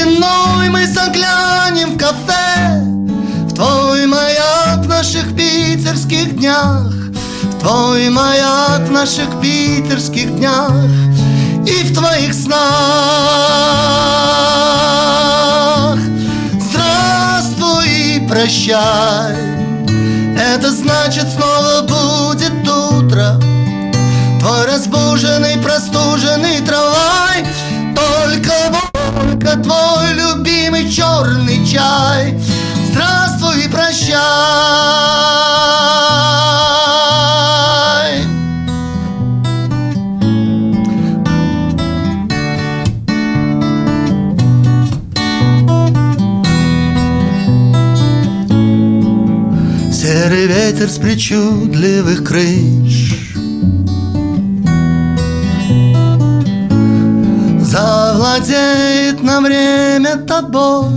стеной 0.00 0.68
мы 0.70 0.86
заглянем 0.86 1.94
в 1.94 1.98
кафе 1.98 2.82
В 3.48 3.54
твой 3.54 4.06
маяк 4.06 4.84
в 4.84 4.88
наших 4.88 5.36
питерских 5.36 6.36
днях 6.36 6.92
В 7.42 7.60
твой 7.60 8.08
маяк 8.08 8.88
в 8.88 8.90
наших 8.90 9.40
питерских 9.40 10.36
днях 10.36 10.72
И 11.66 11.82
в 11.84 11.94
твоих 11.94 12.32
снах. 12.32 12.60
Здравствуй 16.58 17.88
и 17.88 18.26
прощай. 18.26 19.36
Это 20.38 20.70
значит 20.70 21.26
снова 21.28 21.82
будет 21.82 22.66
утро. 22.66 23.38
Твой 24.40 24.66
разбуженный, 24.66 25.58
простуженный 25.58 26.60
трамвай. 26.60 27.44
Только, 27.94 28.52
только 29.50 29.62
твой 29.62 30.12
любимый 30.14 30.90
черный 30.90 31.66
чай. 31.66 32.38
Здравствуй 32.90 33.64
и 33.64 33.68
прощай. 33.68 34.20
Серый 49.92 50.46
ветер 50.46 50.88
с 50.88 50.98
причудливых 50.98 52.24
крыш 52.24 53.09
Завладеет 57.70 59.22
на 59.22 59.40
время 59.40 60.16
тобой. 60.26 60.90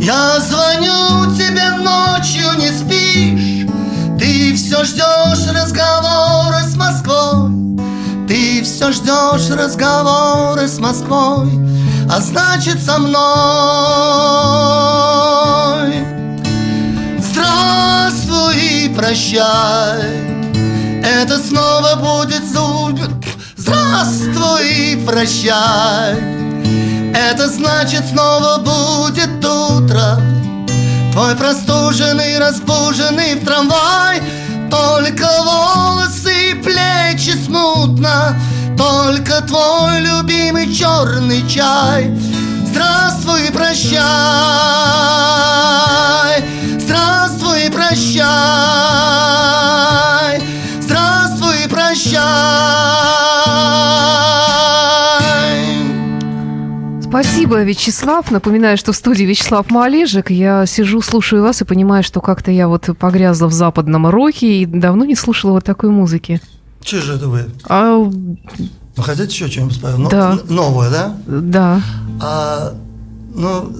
Я 0.00 0.40
звоню 0.40 1.36
тебе 1.36 1.70
ночью, 1.72 2.46
не 2.56 2.70
спишь. 2.70 3.66
Ты 4.18 4.54
все 4.56 4.82
ждешь 4.82 5.46
разговора 5.54 6.62
с 6.66 6.74
Москвой. 6.74 7.52
Ты 8.26 8.62
все 8.62 8.90
ждешь 8.90 9.50
разговора 9.50 10.66
с 10.66 10.78
Москвой 10.78 11.50
А 12.10 12.20
значит 12.22 12.82
со 12.82 12.98
мной. 12.98 13.18
Здравствуй 17.18 18.56
и 18.56 18.88
прощай 18.88 20.37
Это 21.08 21.38
снова 21.38 21.94
будет 21.94 22.44
зуб 22.52 23.00
Здравствуй 23.56 24.68
и 24.68 25.06
прощай. 25.06 26.14
Это 27.14 27.48
значит 27.48 28.06
снова 28.06 28.58
будет 28.58 29.42
утро. 29.42 30.20
Твой 31.12 31.34
простуженный, 31.34 32.38
разбуженный 32.38 33.36
в 33.36 33.44
трамвай. 33.44 34.20
Только 34.70 35.26
волосы 35.44 36.54
плечи 36.62 37.34
смутно. 37.42 38.38
Только 38.76 39.40
твой 39.40 40.00
любимый 40.00 40.70
черный 40.74 41.42
чай. 41.48 42.14
Здравствуй, 42.66 43.50
прощай. 43.50 44.04
Здравствуй, 46.78 47.70
прощай 47.70 49.57
Спасибо, 57.48 57.64
Вячеслав. 57.66 58.30
Напоминаю, 58.30 58.76
что 58.76 58.92
в 58.92 58.96
студии 58.96 59.24
Вячеслав 59.24 59.70
Малежик. 59.70 60.30
Я 60.30 60.66
сижу, 60.66 61.00
слушаю 61.00 61.42
вас 61.42 61.62
и 61.62 61.64
понимаю, 61.64 62.02
что 62.02 62.20
как-то 62.20 62.50
я 62.50 62.68
вот 62.68 62.90
погрязла 62.98 63.46
в 63.46 63.54
западном 63.54 64.06
роке 64.06 64.60
и 64.60 64.66
давно 64.66 65.06
не 65.06 65.14
слушала 65.14 65.52
вот 65.52 65.64
такой 65.64 65.88
музыки. 65.88 66.42
Че 66.82 67.00
же 67.00 67.14
это 67.14 67.26
вы? 67.28 67.46
А, 67.66 67.96
Ну, 67.96 69.02
хотите 69.02 69.32
еще 69.32 69.48
что-нибудь 69.48 69.76
спою? 69.76 69.96
Но- 69.96 70.10
Да. 70.10 70.38
Новое, 70.50 70.90
да? 70.90 71.16
да. 71.26 71.80
А, 72.20 72.74
ну, 73.34 73.72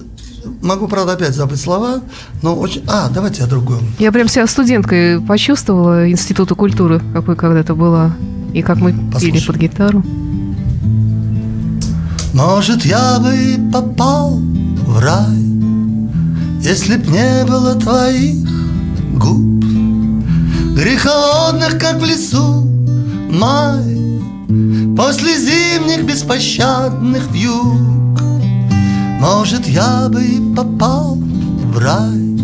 могу, 0.62 0.88
правда, 0.88 1.12
опять 1.12 1.34
забыть 1.34 1.60
слова, 1.60 2.00
но 2.42 2.54
очень... 2.56 2.82
А, 2.88 3.10
давайте 3.10 3.44
о 3.44 3.46
другом. 3.46 3.80
Я 3.98 4.12
прям 4.12 4.28
себя 4.28 4.46
студенткой 4.46 5.20
почувствовала 5.20 6.10
Института 6.10 6.54
культуры, 6.54 7.02
какой 7.12 7.36
когда-то 7.36 7.74
была. 7.74 8.16
И 8.54 8.62
как 8.62 8.78
мы 8.78 8.92
пели 8.92 9.10
Послушай. 9.12 9.46
под 9.46 9.56
гитару. 9.56 10.02
Может, 12.34 12.84
я 12.84 13.18
бы 13.18 13.34
и 13.34 13.58
попал 13.72 14.38
в 14.86 14.98
рай, 15.00 15.38
Если 16.62 16.96
б 16.96 17.10
не 17.10 17.44
было 17.44 17.74
твоих 17.74 18.48
губ, 19.14 19.64
Греховодных, 20.76 21.78
как 21.78 22.00
в 22.00 22.04
лесу, 22.04 22.66
май, 23.30 23.96
После 24.96 25.36
зимних 25.38 26.04
беспощадных 26.04 27.30
вьюг. 27.32 28.20
Может, 29.20 29.66
я 29.66 30.08
бы 30.08 30.22
и 30.22 30.54
попал 30.54 31.16
в 31.16 31.78
рай, 31.78 32.38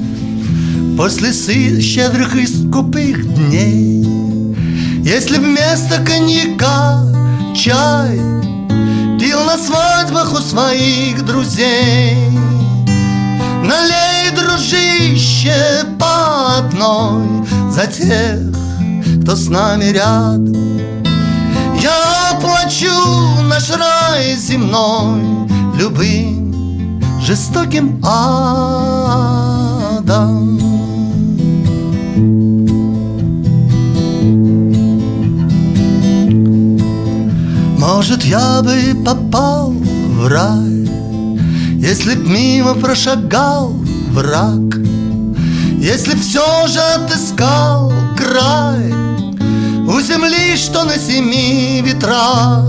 После 0.97 1.31
сы- 1.33 1.81
щедрых 1.81 2.35
и 2.35 2.47
скупых 2.47 3.23
дней, 3.35 4.05
Если 5.05 5.37
б 5.39 5.45
вместо 5.45 5.99
коньяка 6.05 7.01
чай 7.55 8.19
на 9.55 9.59
свадьбах 9.59 10.33
у 10.33 10.39
своих 10.39 11.25
друзей. 11.25 12.17
Налей, 13.63 14.31
дружище, 14.35 15.85
по 15.97 16.57
одной 16.59 17.47
За 17.71 17.87
тех, 17.87 18.41
кто 19.23 19.37
с 19.37 19.49
нами 19.49 19.85
рядом. 19.85 20.81
Я 21.81 22.33
оплачу 22.33 22.91
наш 23.49 23.71
рай 23.71 24.35
земной 24.37 25.49
Любым 25.79 27.01
жестоким 27.21 28.05
адом 28.05 28.35
Может, 37.87 38.25
я 38.25 38.63
бы 38.63 38.97
попал 39.05 39.71
в 39.71 40.27
рай, 40.27 40.89
Если 41.77 42.15
б 42.15 42.27
мимо 42.27 42.73
прошагал 42.73 43.75
враг, 44.11 44.79
Если 45.79 46.15
б 46.15 46.19
все 46.19 46.67
же 46.67 46.81
отыскал 46.81 47.93
край 48.17 48.91
У 49.87 50.01
земли, 50.01 50.57
что 50.57 50.85
на 50.85 50.97
семи 50.97 51.83
ветрах. 51.85 52.65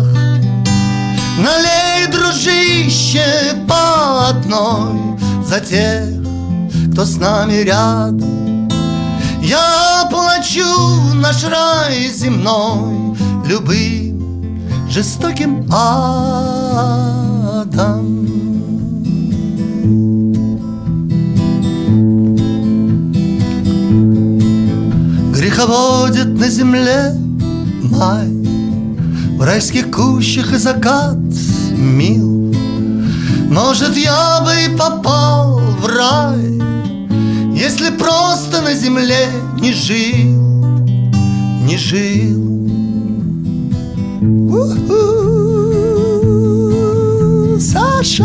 Налей, 1.39 2.07
дружище, 2.11 3.55
по 3.69 4.27
одной 4.27 5.17
За 5.47 5.61
тех, 5.61 6.09
кто 6.91 7.05
с 7.05 7.15
нами 7.15 7.63
рядом. 7.63 8.69
Я 9.41 10.09
плачу 10.11 10.65
наш 11.13 11.45
рай 11.45 12.11
земной 12.13 13.15
Любым 13.47 14.14
жестоким 14.95 15.67
адом. 15.73 16.95
Греховодит 25.33 26.39
на 26.39 26.47
земле 26.47 27.13
май 27.91 28.29
В 29.37 29.41
райских 29.41 29.91
кущах 29.91 30.53
и 30.53 30.57
закат 30.57 31.17
мил 31.71 32.55
Может, 33.51 33.97
я 33.97 34.39
бы 34.45 34.53
и 34.63 34.69
попал 34.77 35.59
в 35.81 35.85
рай 35.87 36.61
Если 37.53 37.89
просто 37.89 38.61
на 38.61 38.73
земле 38.73 39.27
не 39.59 39.73
жил 39.73 40.31
Не 41.67 41.75
жил 41.77 42.64
У-у, 48.05 48.05
Саша 48.05 48.23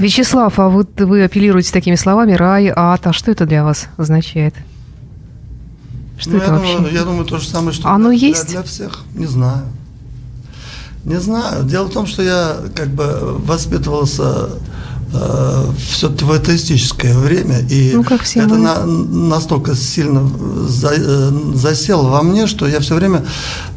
Вячеслав, 0.00 0.58
а 0.58 0.68
вот 0.68 1.00
вы 1.00 1.22
апеллируете 1.24 1.72
такими 1.72 1.94
словами 1.94 2.32
рай, 2.32 2.72
ад. 2.74 3.06
А 3.06 3.12
что 3.12 3.30
это 3.30 3.46
для 3.46 3.64
вас 3.64 3.86
означает? 3.96 4.54
Что 6.18 6.30
Ну, 6.32 6.36
это 6.38 6.46
я 6.46 6.52
вообще? 6.52 6.76
Думаю, 6.76 6.92
я 6.94 7.04
думаю, 7.04 7.24
то 7.24 7.38
же 7.38 7.48
самое, 7.48 7.72
что 7.72 7.88
Оно 7.88 8.10
для, 8.10 8.18
для- 8.18 8.28
есть? 8.28 8.48
для 8.50 8.62
всех. 8.62 9.02
Не 9.14 9.26
знаю. 9.26 9.62
Не 11.04 11.20
знаю. 11.20 11.64
Дело 11.64 11.84
в 11.86 11.92
том, 11.92 12.06
что 12.06 12.22
я 12.22 12.56
как 12.74 12.88
бы 12.88 13.04
воспитывался 13.46 14.50
все-таки 15.88 16.24
в 16.24 16.32
атеистическое 16.32 17.16
время, 17.16 17.60
и 17.70 17.92
Ну, 17.94 18.04
как 18.04 18.22
все 18.22 18.40
это 18.40 18.54
мы. 18.54 18.58
на- 18.58 18.84
настолько 18.84 19.74
сильно 19.74 20.28
за- 20.68 20.94
э, 20.96 21.30
засело 21.54 22.08
во 22.08 22.22
мне, 22.22 22.46
что 22.46 22.66
я 22.66 22.80
все 22.80 22.94
время 22.94 23.24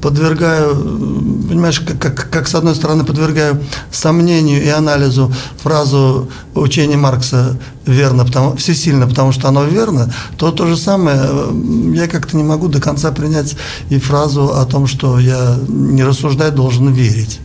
подвергаю, 0.02 0.72
э, 0.72 1.50
понимаешь, 1.50 1.80
как, 1.80 2.00
как, 2.00 2.30
как 2.30 2.48
с 2.48 2.56
одной 2.56 2.76
стороны 2.76 3.04
подвергаю 3.04 3.62
сомнению 3.92 4.64
и 4.64 4.70
анализу 4.70 5.32
фразу 5.62 6.30
учения 6.56 6.98
Маркса 6.98 7.58
верно, 7.88 8.26
потому, 8.26 8.56
всесильно, 8.56 9.08
потому 9.08 9.32
что 9.32 9.48
оно 9.48 9.64
верно, 9.64 10.14
то 10.38 10.52
то 10.52 10.68
же 10.68 10.78
самое 10.78 11.20
э, 11.22 11.94
я 11.96 12.08
как-то 12.08 12.38
не 12.38 12.44
могу 12.44 12.68
до 12.68 12.80
конца 12.80 13.12
принять 13.12 13.56
и 13.90 14.00
фразу 14.00 14.54
о 14.54 14.66
том, 14.66 14.88
что 14.88 15.20
я 15.20 15.58
не 15.68 16.04
рассуждать 16.04 16.56
должен 16.56 16.94
верить. 16.94 17.40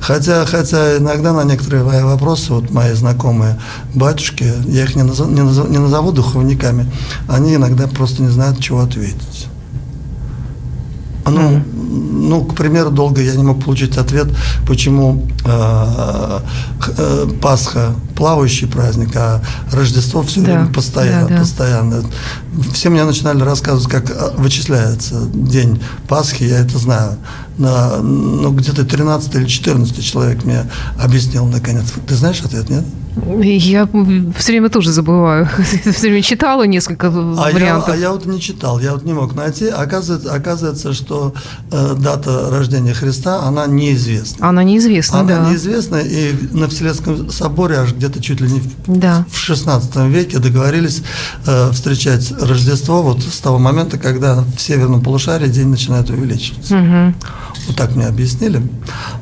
Хотя, 0.00 0.44
хотя 0.46 0.96
иногда 0.96 1.32
на 1.32 1.44
некоторые 1.44 1.84
вопросы, 2.04 2.52
вот 2.52 2.70
мои 2.70 2.92
знакомые 2.94 3.60
батюшки, 3.94 4.52
я 4.66 4.84
их 4.84 4.96
не 4.96 5.02
назову, 5.02 5.30
не 5.30 5.78
назову 5.78 6.12
духовниками, 6.12 6.90
они 7.28 7.54
иногда 7.54 7.86
просто 7.86 8.22
не 8.22 8.28
знают, 8.28 8.60
чего 8.60 8.80
ответить. 8.80 9.48
Ну, 11.24 11.62
ну, 12.22 12.44
к 12.44 12.54
примеру, 12.54 12.90
долго 12.90 13.20
я 13.20 13.34
не 13.34 13.42
мог 13.42 13.64
получить 13.64 13.96
ответ, 13.98 14.28
почему 14.66 15.26
э, 15.44 16.40
э, 16.96 17.28
Пасха 17.40 17.94
плавающий 18.16 18.68
праздник, 18.68 19.10
а 19.16 19.42
Рождество 19.72 20.22
все 20.22 20.40
Да, 20.40 20.46
время 20.46 20.72
постоянно, 20.72 21.28
да, 21.28 21.34
да. 21.34 21.40
постоянно. 21.40 22.04
Все 22.72 22.90
мне 22.90 23.04
начинали 23.04 23.42
рассказывать, 23.42 23.88
как 23.88 24.10
э, 24.10 24.30
вычисляется 24.36 25.26
день 25.34 25.82
Пасхи, 26.08 26.44
я 26.44 26.60
это 26.60 26.78
знаю. 26.78 27.18
На, 27.58 27.98
ну, 27.98 28.52
где-то 28.52 28.84
13 28.84 29.34
или 29.34 29.46
14 29.46 30.04
человек 30.04 30.44
мне 30.44 30.70
объяснил 31.02 31.46
наконец. 31.46 31.86
Ты 32.06 32.14
знаешь 32.14 32.40
ответ, 32.42 32.70
нет? 32.70 32.84
Я 33.36 33.86
все 34.38 34.52
время 34.52 34.68
тоже 34.70 34.90
забываю. 34.92 35.48
Все 35.84 36.08
время 36.08 36.22
читала 36.22 36.62
несколько 36.64 37.08
А 37.08 37.48
я, 37.48 37.54
вариантов. 37.54 37.88
а 37.90 37.96
я 37.96 38.10
вот 38.10 38.24
не 38.26 38.40
читал, 38.40 38.80
я 38.80 38.92
вот 38.92 39.04
не 39.04 39.12
мог 39.12 39.34
найти. 39.34 39.66
Оказывается, 39.68 40.32
оказывается 40.32 40.92
что 40.94 41.34
э, 41.70 41.94
дата 41.98 42.48
рождения 42.50 42.94
Христа, 42.94 43.42
она 43.42 43.66
неизвестна. 43.66 44.48
Она 44.48 44.62
неизвестна, 44.64 45.20
Она 45.20 45.40
да. 45.40 45.50
неизвестна, 45.50 45.96
и 45.96 46.32
на 46.52 46.68
Вселенском 46.68 47.30
соборе 47.30 47.76
аж 47.78 47.92
где-то 47.92 48.22
чуть 48.22 48.40
ли 48.40 48.50
не 48.50 48.60
в 48.60 48.66
Да. 48.86 49.24
в 49.30 49.36
16 49.36 49.96
веке 50.08 50.38
договорились 50.38 51.02
э, 51.46 51.70
встречать 51.72 52.32
Рождество 52.40 53.02
вот 53.02 53.22
с 53.22 53.38
того 53.40 53.58
момента, 53.58 53.98
когда 53.98 54.42
в 54.56 54.58
северном 54.60 55.02
полушарии 55.02 55.48
день 55.48 55.68
начинает 55.68 56.08
увеличиваться. 56.10 56.76
Мгм. 56.76 57.14
Вот 57.66 57.76
так 57.76 57.94
мне 57.94 58.06
объяснили. 58.06 58.60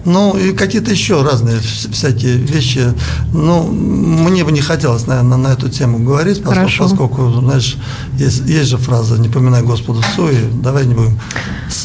Ну, 0.05 0.37
и 0.37 0.53
какие-то 0.53 0.90
еще 0.90 1.22
разные 1.22 1.59
вс- 1.59 1.92
всякие 1.92 2.37
вещи. 2.37 2.94
Ну, 3.35 3.64
мне 3.64 4.44
бы 4.44 4.53
не 4.53 4.61
хотелось, 4.62 5.07
наверное, 5.07 5.37
на 5.37 5.48
эту 5.48 5.68
тему 5.68 5.98
говорить, 5.98 6.42
поскольку, 6.42 6.64
поскольку, 6.85 7.40
знаешь, 7.40 7.76
есть, 8.18 8.46
есть 8.46 8.70
же 8.70 8.79
фраза 8.79 9.18
«не 9.18 9.29
поминай 9.29 9.62
Господа 9.62 10.00
в 10.00 10.07
суе», 10.16 10.48
давай 10.62 10.87
не 10.87 10.94
будем 10.94 11.18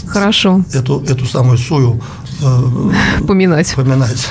Хорошо. 0.07 0.63
Эту, 0.73 1.03
эту 1.07 1.25
самую 1.25 1.57
сую 1.57 2.01
поминать. 3.27 3.73
поминать. 3.75 4.27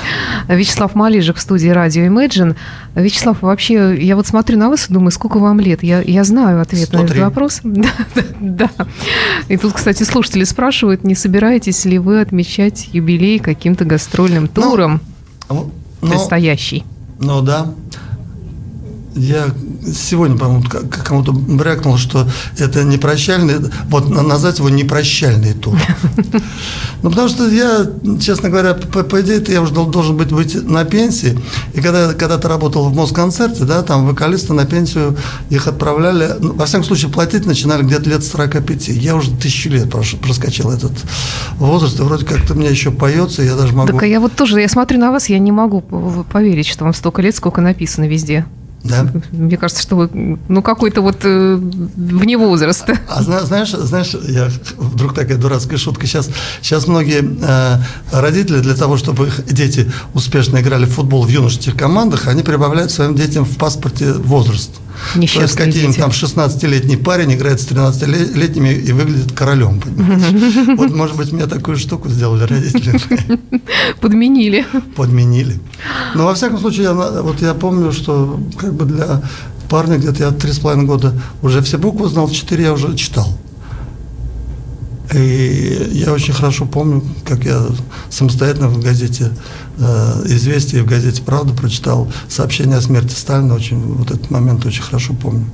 Вячеслав 0.47 0.95
Малижик 0.95 1.37
в 1.37 1.41
студии 1.41 1.69
радио 1.69 2.03
Imagine. 2.03 2.55
Вячеслав, 2.95 3.41
вообще, 3.41 3.95
я 4.03 4.15
вот 4.15 4.27
смотрю 4.27 4.57
на 4.57 4.69
вас 4.69 4.89
и 4.89 4.93
думаю, 4.93 5.11
сколько 5.11 5.37
вам 5.39 5.59
лет? 5.59 5.83
Я, 5.83 6.01
я 6.01 6.23
знаю 6.23 6.61
ответ 6.61 6.87
103. 6.87 6.99
на 6.99 7.05
этот 7.05 7.17
вопрос. 7.17 7.61
Да, 7.75 7.89
да, 8.15 8.23
да. 8.39 8.69
И 9.47 9.57
тут, 9.57 9.73
кстати, 9.73 10.03
слушатели 10.03 10.43
спрашивают, 10.43 11.03
не 11.03 11.15
собираетесь 11.15 11.85
ли 11.85 11.99
вы 11.99 12.21
отмечать 12.21 12.89
юбилей 12.93 13.39
каким-то 13.39 13.85
гастрольным 13.85 14.49
ну, 14.55 14.61
туром 14.61 15.01
ну, 15.49 15.71
предстоящий? 16.01 16.83
Ну 17.19 17.41
да. 17.41 17.73
Я 19.15 19.45
сегодня, 19.93 20.37
по-моему, 20.37 20.65
кому-то 21.05 21.31
брякнул, 21.31 21.97
что 21.97 22.27
это 22.57 22.83
непрощальный, 22.83 23.55
вот 23.89 24.09
назвать 24.09 24.59
его 24.59 24.69
непрощальный 24.69 25.53
тур. 25.53 25.77
Ну, 27.03 27.11
потому 27.11 27.29
что 27.29 27.47
я, 27.47 27.85
честно 28.19 28.49
говоря, 28.49 28.73
по, 28.73 29.03
по 29.03 29.21
идее, 29.21 29.43
я 29.49 29.61
уже 29.61 29.73
должен 29.73 30.17
быть, 30.17 30.31
быть 30.31 30.55
на 30.67 30.85
пенсии. 30.85 31.37
И 31.75 31.81
когда, 31.81 32.13
когда 32.13 32.39
ты 32.39 32.47
работал 32.47 32.89
в 32.89 32.95
Москонцерте, 32.95 33.63
да, 33.63 33.83
там 33.83 34.07
вокалисты 34.07 34.53
на 34.53 34.65
пенсию 34.65 35.15
их 35.51 35.67
отправляли, 35.67 36.31
ну, 36.39 36.53
во 36.53 36.65
всяком 36.65 36.83
случае, 36.83 37.11
платить 37.11 37.45
начинали 37.45 37.83
где-то 37.83 38.09
лет 38.09 38.23
45. 38.23 38.87
Я 38.87 39.15
уже 39.15 39.29
тысячу 39.29 39.69
лет 39.69 39.87
проскочил 39.91 40.71
этот 40.71 40.93
возраст, 41.57 41.99
и 41.99 42.01
вроде 42.01 42.25
как-то 42.25 42.55
мне 42.55 42.69
еще 42.69 42.89
поется, 42.89 43.43
я 43.43 43.55
даже 43.55 43.73
могу... 43.73 43.91
Так 43.91 44.01
а 44.01 44.07
я 44.07 44.19
вот 44.19 44.33
тоже, 44.33 44.59
я 44.59 44.67
смотрю 44.67 44.99
на 44.99 45.11
вас, 45.11 45.29
я 45.29 45.37
не 45.37 45.51
могу 45.51 45.81
поверить, 45.81 46.65
что 46.65 46.85
вам 46.85 46.93
столько 46.95 47.21
лет, 47.21 47.35
сколько 47.35 47.61
написано 47.61 48.07
везде. 48.07 48.47
Да. 48.85 49.07
Мне 49.31 49.57
кажется, 49.57 49.81
что 49.81 49.95
вы, 49.95 50.09
ну, 50.47 50.61
какой-то 50.61 51.01
вот 51.01 51.17
э, 51.23 51.55
вне 51.55 52.37
возраста. 52.37 52.97
А, 53.09 53.19
а 53.19 53.45
знаешь, 53.45 53.71
знаешь, 53.71 54.15
я 54.27 54.49
вдруг 54.77 55.15
такая 55.15 55.37
дурацкая 55.37 55.77
шутка. 55.77 56.05
Сейчас, 56.05 56.29
сейчас 56.61 56.87
многие 56.87 57.23
э, 57.41 57.81
родители 58.11 58.59
для 58.59 58.75
того, 58.75 58.97
чтобы 58.97 59.27
их 59.27 59.45
дети 59.47 59.91
успешно 60.13 60.61
играли 60.61 60.85
в 60.85 60.93
футбол 60.93 61.23
в 61.23 61.29
юношеских 61.29 61.75
командах, 61.75 62.27
они 62.27 62.43
прибавляют 62.43 62.91
своим 62.91 63.15
детям 63.15 63.43
в 63.43 63.57
паспорте 63.57 64.13
возраст. 64.13 64.71
Несчастные 65.15 65.39
То 65.39 65.41
есть 65.41 65.55
какие-нибудь 65.55 65.97
там 65.97 66.09
16-летний 66.11 66.97
парень 66.97 67.33
играет 67.33 67.61
с 67.61 67.67
13-летними 67.67 68.69
и 68.69 68.91
выглядит 68.91 69.31
королем. 69.33 69.81
Вот, 70.77 70.93
может 70.93 71.15
быть, 71.15 71.31
мне 71.31 71.47
такую 71.47 71.77
штуку 71.77 72.09
сделали 72.09 72.43
родители. 72.43 72.99
Подменили. 74.01 74.65
Подменили. 74.95 75.59
Но, 76.15 76.25
во 76.25 76.33
всяком 76.33 76.59
случае, 76.59 76.83
я, 76.83 76.93
вот 76.93 77.41
я 77.41 77.53
помню, 77.53 77.91
что 77.91 78.39
как 78.57 78.73
бы 78.73 78.85
для 78.85 79.21
парня 79.69 79.97
где-то 79.97 80.23
я 80.23 80.31
три 80.31 80.51
с 80.51 80.59
половиной 80.59 80.85
года 80.85 81.13
уже 81.41 81.61
все 81.61 81.77
буквы 81.77 82.07
знал, 82.09 82.29
четыре 82.29 82.65
я 82.65 82.73
уже 82.73 82.95
читал. 82.95 83.27
И 85.13 85.89
я 85.91 86.11
очень 86.11 86.33
хорошо 86.33 86.65
помню, 86.65 87.03
как 87.25 87.45
я 87.45 87.65
самостоятельно 88.09 88.67
в 88.67 88.81
газете 88.81 89.31
э, 89.77 90.21
«Известия» 90.25 90.79
и 90.79 90.83
в 90.83 90.87
газете 90.87 91.21
«Правда» 91.23 91.53
прочитал 91.53 92.11
сообщение 92.27 92.77
о 92.77 92.81
смерти 92.81 93.13
Сталина. 93.13 93.53
Очень, 93.53 93.79
вот 93.81 94.11
этот 94.11 94.29
момент 94.31 94.65
очень 94.65 94.83
хорошо 94.83 95.13
помню. 95.13 95.45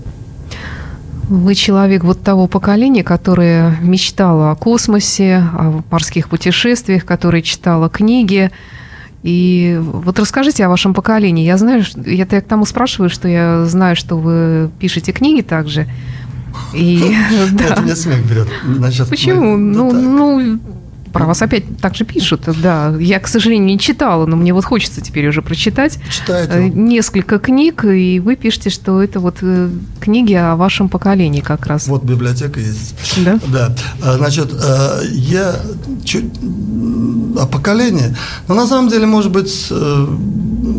Вы 1.30 1.56
человек 1.56 2.04
вот 2.04 2.22
того 2.22 2.48
поколения, 2.48 3.04
которое 3.04 3.78
мечтало 3.82 4.52
о 4.52 4.56
космосе, 4.56 5.38
о 5.38 5.82
морских 5.90 6.28
путешествиях, 6.28 7.06
которое 7.06 7.42
читало 7.42 7.90
книги. 7.90 8.52
И 9.24 9.80
вот 9.80 10.20
расскажите 10.20 10.66
о 10.66 10.70
вашем 10.70 10.94
поколении. 10.94 11.46
Я 11.46 11.58
знаю, 11.58 11.86
я, 12.06 12.28
я 12.30 12.42
к 12.42 12.46
тому 12.46 12.66
спрашиваю, 12.66 13.10
что 13.10 13.28
я 13.28 13.66
знаю, 13.66 13.96
что 13.96 14.18
вы 14.18 14.72
пишете 14.80 15.14
книги 15.14 15.42
также. 15.42 15.88
И, 16.74 17.16
да. 17.52 17.66
Это 17.66 17.82
меня 17.82 17.96
смех 17.96 18.26
берет. 18.30 18.48
Значит, 18.66 19.10
Почему? 19.10 19.58
Мы, 19.58 19.58
ну, 19.58 19.92
ну, 19.94 20.60
про 21.12 21.26
вас 21.26 21.42
опять 21.42 21.64
так 21.80 21.96
же 21.96 22.06
пишут, 22.06 22.44
да. 22.62 22.96
Я, 23.00 23.20
к 23.20 23.28
сожалению, 23.28 23.68
не 23.68 23.80
читала, 23.80 24.26
но 24.26 24.36
мне 24.36 24.54
вот 24.54 24.66
хочется 24.66 25.02
теперь 25.02 25.28
уже 25.28 25.42
прочитать 25.42 26.00
Читайте. 26.10 26.54
Э, 26.54 26.68
несколько 26.68 27.40
книг, 27.40 27.86
и 27.86 28.20
вы 28.20 28.36
пишете, 28.36 28.70
что 28.70 29.02
это 29.02 29.20
вот 29.20 29.38
э, 29.42 29.70
книги 30.00 30.34
о 30.34 30.56
вашем 30.56 30.90
поколении 30.90 31.42
как 31.42 31.68
раз. 31.68 31.88
Вот 31.88 32.04
библиотека 32.04 32.60
есть. 32.60 32.96
Да? 33.26 33.40
Да. 33.48 33.76
А, 34.04 34.18
значит, 34.18 34.52
э, 34.54 35.02
я 35.12 35.56
чуть 36.12 36.26
о 37.40 37.46
поколении, 37.46 38.16
но 38.48 38.56
на 38.56 38.68
самом 38.68 38.90
деле, 38.90 39.06
может 39.06 39.32
быть, 39.32 39.72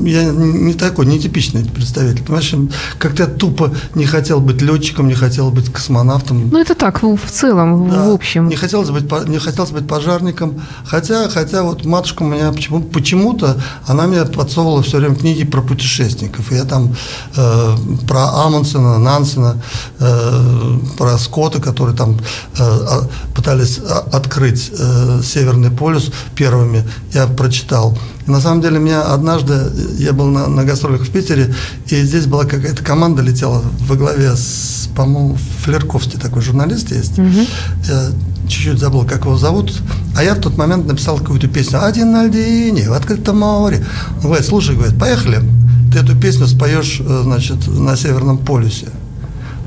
я 0.04 0.24
не 0.24 0.74
такой, 0.74 1.06
не 1.06 1.18
типичный 1.18 1.64
представитель. 1.64 2.22
Понимаешь, 2.24 2.54
как-то 2.98 3.24
я 3.24 3.28
тупо 3.28 3.72
не 3.94 4.04
хотел 4.04 4.40
быть 4.40 4.60
летчиком, 4.62 5.08
не 5.08 5.14
хотел 5.14 5.50
быть 5.50 5.72
космонавтом. 5.72 6.50
Ну, 6.50 6.58
это 6.58 6.74
так, 6.74 7.02
в 7.02 7.30
целом, 7.30 7.90
да. 7.90 8.08
в 8.08 8.10
общем. 8.10 8.48
Не 8.48 8.56
хотелось 8.56 8.90
быть, 8.90 9.10
не 9.28 9.38
хотелось 9.38 9.70
быть 9.70 9.86
пожарником. 9.86 10.60
Хотя, 10.84 11.28
хотя 11.28 11.62
вот 11.62 11.84
матушка 11.84 12.22
у 12.22 12.26
меня 12.26 12.52
почему, 12.52 12.80
почему-то, 12.80 13.56
она 13.86 14.06
мне 14.06 14.24
подсовывала 14.24 14.82
все 14.82 14.98
время 14.98 15.14
книги 15.14 15.44
про 15.44 15.62
путешественников. 15.62 16.52
И 16.52 16.54
я 16.54 16.64
там 16.64 16.94
э, 17.36 17.76
про 18.06 18.44
Амундсена, 18.44 18.98
Нансена, 18.98 19.62
э, 19.98 20.78
про 20.98 21.18
Скотта, 21.18 21.60
которые 21.60 21.96
там 21.96 22.18
э, 22.58 23.00
пытались 23.34 23.78
открыть 24.12 24.70
э, 24.76 25.20
Северный 25.22 25.70
полюс 25.70 26.10
первыми, 26.34 26.84
я 27.12 27.26
прочитал. 27.26 27.98
И 28.26 28.30
на 28.30 28.40
самом 28.40 28.62
деле 28.62 28.78
меня 28.78 29.02
однажды, 29.02 29.54
я 29.98 30.12
был 30.12 30.26
на, 30.26 30.46
на 30.46 30.64
гастролях 30.64 31.02
в 31.02 31.10
Питере, 31.10 31.54
и 31.88 32.02
здесь 32.02 32.26
была 32.26 32.44
какая-то 32.44 32.82
команда 32.84 33.22
летела 33.22 33.62
во 33.80 33.96
главе 33.96 34.36
с, 34.36 34.88
по-моему, 34.94 35.36
Флерковский 35.64 36.18
такой 36.18 36.42
журналист 36.42 36.90
есть. 36.92 37.18
Угу. 37.18 37.46
Я 37.88 38.10
чуть-чуть 38.48 38.78
забыл, 38.78 39.04
как 39.04 39.24
его 39.24 39.36
зовут. 39.36 39.72
А 40.16 40.22
я 40.22 40.34
в 40.34 40.40
тот 40.40 40.56
момент 40.56 40.86
написал 40.86 41.18
какую-то 41.18 41.48
песню 41.48 41.84
«Один 41.84 42.12
на 42.12 42.24
льдине, 42.24 42.88
в 42.88 42.92
открытом 42.92 43.38
море». 43.38 43.84
Он 44.18 44.22
говорит, 44.22 44.46
слушай, 44.46 44.76
говорит, 44.76 44.98
поехали, 44.98 45.40
ты 45.92 45.98
эту 45.98 46.16
песню 46.16 46.46
споешь, 46.46 47.00
э, 47.00 47.20
значит, 47.24 47.66
на 47.68 47.96
Северном 47.96 48.38
полюсе 48.38 48.86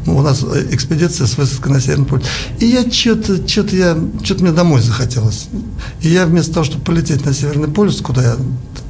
у 0.06 0.22
нас 0.22 0.44
э, 0.44 0.68
экспедиция 0.72 1.28
с 1.28 1.38
высадкой 1.38 1.74
на 1.74 1.82
Северный 1.82 2.06
полюс. 2.06 2.26
И 2.60 2.66
я 2.66 2.90
что-то, 2.90 3.48
что-то 3.48 3.76
я, 3.76 3.98
что-то 4.24 4.44
мне 4.44 4.52
домой 4.52 4.82
захотелось. 4.82 5.48
И 6.02 6.10
я 6.10 6.26
вместо 6.26 6.54
того, 6.54 6.64
чтобы 6.66 6.84
полететь 6.84 7.26
на 7.26 7.34
Северный 7.34 7.68
полюс, 7.68 8.02
куда 8.02 8.24
я 8.24 8.36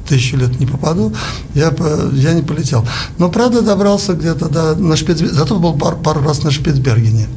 тысячу 0.08 0.38
лет 0.38 0.60
не 0.60 0.65
попаду, 0.65 1.13
я, 1.54 1.73
я 2.13 2.34
не 2.34 2.41
полетел. 2.41 2.86
Но, 3.17 3.30
правда, 3.30 3.62
добрался 3.62 4.13
где-то 4.13 4.49
до, 4.49 4.75
на 4.75 4.95
Шпицбергене, 4.95 5.38
зато 5.38 5.58
был 5.58 5.73
пар, 5.73 5.95
пару 5.95 6.21
раз 6.21 6.43
на 6.43 6.51
Шпицбергене. 6.51 7.28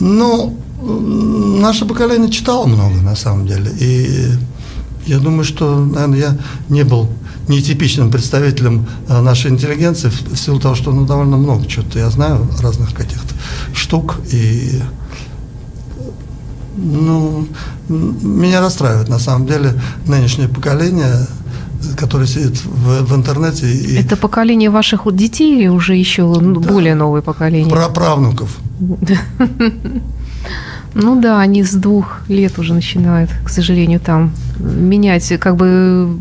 Ну, 0.00 0.56
наше 0.80 1.84
поколение 1.84 2.30
читало 2.30 2.66
много, 2.66 2.96
на 3.02 3.16
самом 3.16 3.46
деле. 3.46 3.70
И 3.78 4.30
я 5.06 5.18
думаю, 5.18 5.44
что, 5.44 5.84
наверное, 5.84 6.18
я 6.18 6.38
не 6.68 6.84
был 6.84 7.08
нетипичным 7.48 8.10
представителем 8.10 8.86
э, 9.08 9.20
нашей 9.20 9.50
интеллигенции 9.50 10.08
в 10.08 10.36
силу 10.36 10.60
того, 10.60 10.74
что 10.74 10.92
ну, 10.92 11.06
довольно 11.06 11.36
много 11.36 11.66
чего-то 11.66 11.98
я 11.98 12.10
знаю, 12.10 12.48
разных 12.60 12.94
каких-то 12.94 13.34
штук. 13.74 14.16
И 14.32 14.80
ну, 16.76 17.46
меня 17.88 18.60
расстраивает 18.60 19.08
на 19.08 19.18
самом 19.18 19.46
деле 19.46 19.74
нынешнее 20.06 20.48
поколение, 20.48 21.26
которое 21.96 22.26
сидит 22.26 22.64
в, 22.64 23.04
в 23.04 23.14
интернете. 23.14 23.70
И... 23.70 23.96
Это 23.96 24.16
поколение 24.16 24.70
ваших 24.70 25.02
детей 25.14 25.58
или 25.58 25.68
уже 25.68 25.96
еще 25.96 26.32
да, 26.34 26.40
более 26.40 26.94
новое 26.94 27.22
поколение? 27.22 27.70
Про 27.70 27.88
правнуков. 27.88 28.56
Ну 30.94 31.18
да, 31.18 31.40
они 31.40 31.62
с 31.62 31.72
двух 31.72 32.20
лет 32.28 32.58
уже 32.58 32.74
начинают, 32.74 33.30
к 33.44 33.48
сожалению, 33.48 33.98
там 33.98 34.32
менять, 34.58 35.32
как 35.38 35.56
бы 35.56 36.18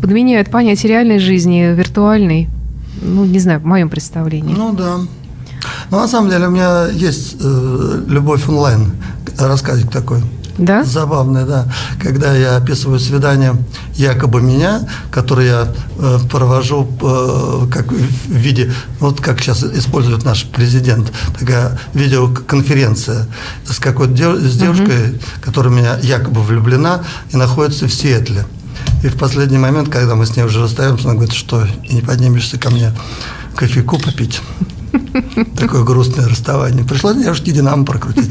подменяют 0.00 0.50
понятие 0.50 0.90
реальной 0.90 1.18
жизни 1.18 1.74
виртуальной. 1.74 2.48
Ну, 3.00 3.24
не 3.24 3.38
знаю, 3.38 3.60
в 3.60 3.64
моем 3.64 3.88
представлении. 3.88 4.54
Ну 4.54 4.72
да. 4.72 4.98
Но 5.90 6.00
на 6.00 6.08
самом 6.08 6.30
деле 6.30 6.48
у 6.48 6.50
меня 6.50 6.88
есть 6.88 7.36
э, 7.40 8.02
любовь 8.08 8.48
онлайн, 8.48 8.92
рассказик 9.38 9.90
такой. 9.90 10.22
Да? 10.58 10.84
Забавное, 10.84 11.46
да. 11.46 11.66
Когда 12.00 12.34
я 12.34 12.56
описываю 12.56 13.00
свидание 13.00 13.56
якобы 13.94 14.42
меня, 14.42 14.86
которое 15.10 15.46
я 15.46 15.68
э, 15.98 16.18
провожу 16.30 16.86
э, 17.00 17.66
как 17.72 17.90
в 17.90 18.30
виде, 18.30 18.72
вот 19.00 19.20
как 19.20 19.40
сейчас 19.40 19.64
использует 19.64 20.24
наш 20.24 20.44
президент, 20.44 21.10
такая 21.38 21.78
видеоконференция 21.94 23.26
с 23.64 23.78
какой-то 23.78 24.12
дев, 24.12 24.36
с 24.36 24.56
девушкой, 24.58 25.12
угу. 25.12 25.18
которая 25.40 25.72
меня 25.72 25.98
якобы 26.02 26.42
влюблена 26.42 27.02
и 27.32 27.36
находится 27.36 27.86
в 27.86 27.94
Сиэтле. 27.94 28.44
И 29.02 29.08
в 29.08 29.16
последний 29.16 29.58
момент, 29.58 29.88
когда 29.88 30.14
мы 30.14 30.26
с 30.26 30.36
ней 30.36 30.44
уже 30.44 30.60
расстаемся, 30.60 31.06
она 31.06 31.14
говорит, 31.14 31.34
что 31.34 31.66
и 31.88 31.94
не 31.94 32.02
поднимешься 32.02 32.58
ко 32.58 32.70
мне 32.70 32.92
кофейку 33.56 33.98
попить. 33.98 34.40
Такое 35.58 35.82
грустное 35.84 36.28
расставание. 36.28 36.84
Пришлось 36.84 37.16
девушке 37.16 37.50
Динамо 37.52 37.84
прокрутить. 37.84 38.30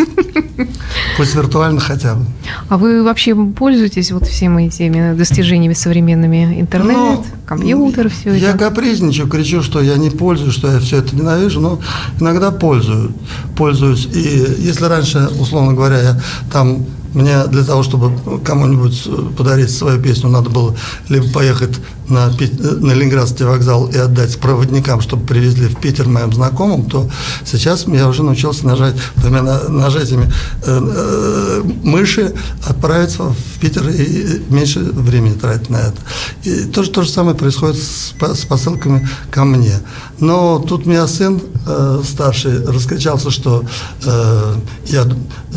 Пусть 1.17 1.35
виртуально 1.35 1.79
хотя 1.81 2.15
бы. 2.15 2.25
А 2.69 2.77
вы 2.77 3.03
вообще 3.03 3.35
пользуетесь 3.35 4.11
вот 4.11 4.27
всеми 4.27 4.67
этими 4.67 5.13
достижениями 5.15 5.73
современными? 5.73 6.61
Интернет, 6.61 6.95
Ну, 6.95 7.25
компьютер, 7.45 8.09
все 8.09 8.33
Я 8.33 8.49
это? 8.51 8.59
капризничаю, 8.59 9.27
кричу, 9.27 9.61
что 9.61 9.81
я 9.81 9.97
не 9.97 10.09
пользуюсь, 10.09 10.53
что 10.53 10.71
я 10.71 10.79
все 10.79 10.97
это 10.97 11.15
ненавижу, 11.15 11.59
но 11.59 11.79
иногда 12.19 12.51
пользую, 12.51 13.13
пользуюсь. 13.57 14.05
И 14.13 14.45
если 14.59 14.85
раньше, 14.85 15.29
условно 15.39 15.73
говоря, 15.73 15.99
я 16.01 16.21
там 16.51 16.85
мне 17.13 17.45
для 17.47 17.63
того, 17.63 17.83
чтобы 17.83 18.39
кому-нибудь 18.39 19.35
подарить 19.37 19.71
свою 19.71 20.01
песню, 20.01 20.29
надо 20.29 20.49
было 20.49 20.75
либо 21.09 21.27
поехать 21.29 21.77
на, 22.07 22.31
Пит- 22.33 22.59
на 22.59 22.91
Ленинградский 22.91 23.45
вокзал 23.45 23.87
и 23.87 23.97
отдать 23.97 24.37
проводникам, 24.39 25.01
чтобы 25.01 25.25
привезли 25.25 25.67
в 25.67 25.77
Питер 25.77 26.07
моим 26.07 26.33
знакомым, 26.33 26.89
то 26.89 27.09
сейчас 27.45 27.87
я 27.87 28.07
уже 28.07 28.23
научился 28.23 28.65
нажать 28.65 28.95
двумя 29.15 29.41
на- 29.41 29.69
нажатиями 29.69 30.31
э, 30.65 30.79
э, 30.81 31.61
мыши, 31.83 32.33
отправиться 32.67 33.23
в 33.23 33.59
Питер 33.59 33.87
и 33.89 34.41
меньше 34.49 34.79
времени 34.79 35.33
тратить 35.33 35.69
на 35.69 35.77
это. 35.77 35.97
И 36.43 36.65
то, 36.65 36.83
то 36.83 37.03
же 37.03 37.09
самое 37.09 37.35
происходит 37.35 37.77
с, 37.77 38.13
с 38.19 38.45
посылками 38.45 39.07
ко 39.29 39.45
мне. 39.45 39.79
Но 40.19 40.59
тут 40.59 40.85
меня 40.85 41.07
сын 41.07 41.41
э, 41.65 42.01
старший 42.07 42.65
раскричался, 42.65 43.31
что 43.31 43.63
э, 44.05 44.55
я 44.87 45.07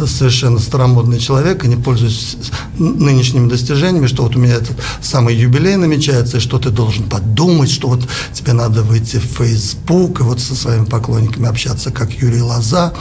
совершенно 0.06 0.58
старомодный 0.58 1.18
человек 1.18 1.43
и 1.52 1.68
не 1.68 1.76
пользуюсь 1.76 2.36
нынешними 2.78 3.48
достижениями, 3.48 4.06
что 4.06 4.22
вот 4.22 4.36
у 4.36 4.38
меня 4.38 4.54
этот 4.54 4.76
самый 5.00 5.36
юбилей 5.36 5.76
намечается, 5.76 6.38
и 6.38 6.40
что 6.40 6.58
ты 6.58 6.70
должен 6.70 7.04
подумать, 7.04 7.70
что 7.70 7.88
вот 7.88 8.08
тебе 8.32 8.52
надо 8.52 8.82
выйти 8.82 9.16
в 9.16 9.24
Facebook 9.24 10.20
и 10.20 10.22
вот 10.22 10.40
со 10.40 10.54
своими 10.54 10.84
поклонниками 10.84 11.48
общаться, 11.48 11.90
как 11.90 12.12
Юрий 12.12 12.42
Лоза. 12.42 12.92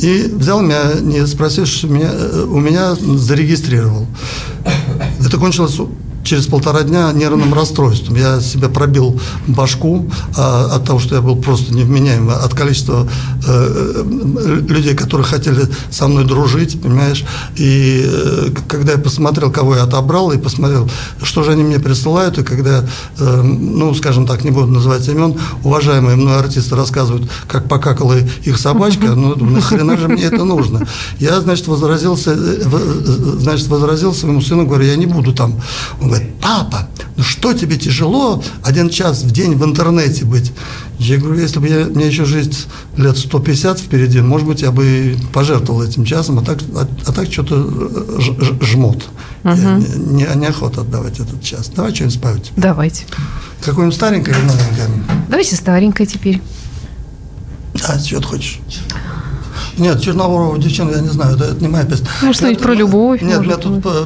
И 0.00 0.30
взял 0.30 0.60
меня, 0.60 0.94
не 1.00 1.26
спросив, 1.26 1.66
что 1.66 1.86
меня, 1.86 2.10
э, 2.12 2.46
у 2.46 2.60
меня 2.60 2.94
зарегистрировал. 2.94 4.06
Это 5.24 5.38
кончилось 5.38 5.78
через 6.24 6.46
полтора 6.46 6.82
дня 6.82 7.12
нервным 7.12 7.52
расстройством. 7.54 8.16
Я 8.16 8.40
себе 8.40 8.68
пробил 8.68 9.20
башку 9.46 10.10
а, 10.36 10.76
от 10.76 10.86
того, 10.86 10.98
что 10.98 11.14
я 11.14 11.20
был 11.20 11.36
просто 11.36 11.74
невменяем, 11.74 12.30
от 12.30 12.54
количества 12.54 13.08
э, 13.46 13.94
э, 13.96 14.60
людей, 14.68 14.94
которые 14.94 15.26
хотели 15.26 15.66
со 15.90 16.08
мной 16.08 16.24
дружить, 16.24 16.80
понимаешь. 16.80 17.24
И 17.56 18.02
э, 18.04 18.48
когда 18.68 18.92
я 18.92 18.98
посмотрел, 18.98 19.50
кого 19.50 19.76
я 19.76 19.84
отобрал, 19.84 20.32
и 20.32 20.38
посмотрел, 20.38 20.88
что 21.22 21.42
же 21.42 21.52
они 21.52 21.62
мне 21.62 21.78
присылают, 21.78 22.38
и 22.38 22.42
когда, 22.42 22.84
э, 23.18 23.42
ну, 23.42 23.94
скажем 23.94 24.26
так, 24.26 24.44
не 24.44 24.50
буду 24.50 24.68
называть 24.68 25.06
имен, 25.08 25.36
уважаемые 25.64 26.16
мной 26.16 26.38
артисты 26.38 26.76
рассказывают, 26.76 27.28
как 27.48 27.68
покакала 27.68 28.16
их 28.44 28.58
собачка, 28.58 29.14
ну, 29.14 29.34
нахрена 29.36 29.96
же 29.96 30.08
мне 30.08 30.24
это 30.24 30.44
нужно? 30.44 30.86
Я, 31.18 31.40
значит, 31.40 31.66
возразился, 31.68 32.32
э, 32.32 32.36
э, 32.36 33.36
значит, 33.38 33.66
возразил 33.68 34.14
своему 34.14 34.40
сыну, 34.40 34.66
говорю, 34.66 34.84
я 34.84 34.96
не 34.96 35.06
буду 35.06 35.32
там. 35.32 35.54
Он 36.00 36.11
говорит, 36.16 36.34
папа, 36.40 36.88
ну 37.16 37.22
что 37.22 37.52
тебе 37.52 37.76
тяжело 37.76 38.42
один 38.62 38.88
час 38.90 39.22
в 39.22 39.30
день 39.30 39.54
в 39.56 39.64
интернете 39.64 40.24
быть? 40.24 40.52
Я 40.98 41.18
говорю, 41.18 41.40
если 41.40 41.58
бы 41.58 41.68
я, 41.68 41.84
меня 41.84 42.06
еще 42.06 42.24
жизнь 42.24 42.54
лет 42.96 43.16
150 43.18 43.80
впереди, 43.80 44.20
может 44.20 44.46
быть, 44.46 44.62
я 44.62 44.70
бы 44.70 44.84
и 44.84 45.16
пожертвовал 45.32 45.82
этим 45.82 46.04
часом, 46.04 46.38
а 46.38 46.42
так, 46.42 46.58
а, 46.76 46.86
а 47.06 47.12
так 47.12 47.32
что-то 47.32 48.20
ж- 48.20 48.32
ж- 48.40 48.58
жмут. 48.62 49.04
Я 49.44 49.54
не, 49.54 49.86
не- 50.24 50.36
неохота 50.36 50.82
отдавать 50.82 51.18
этот 51.18 51.42
час. 51.42 51.68
Давай 51.74 51.92
что-нибудь 51.94 52.14
спать. 52.16 52.52
Давайте. 52.56 53.04
Какое-нибудь 53.64 53.96
старенькое 53.96 54.36
или 54.36 54.44
новенькое? 54.44 54.88
Давайте 55.28 55.56
старенькое 55.56 56.06
теперь. 56.06 56.40
А, 57.88 57.98
что 57.98 58.20
ты 58.20 58.26
хочешь? 58.26 58.60
Нет, 59.78 60.00
Чернобурова 60.02 60.58
девчонка, 60.58 60.96
я 60.96 61.00
не 61.02 61.08
знаю, 61.08 61.34
это, 61.36 61.44
это 61.46 61.60
не 61.60 61.68
моя 61.68 61.84
песня. 61.84 62.06
Ну, 62.22 62.32
что-нибудь 62.34 62.62
про 62.62 62.74
любовь, 62.74 63.22
Нет, 63.22 63.40
меня 63.40 63.56
тут, 63.56 63.72
быть. 63.78 63.86
э, 63.86 64.04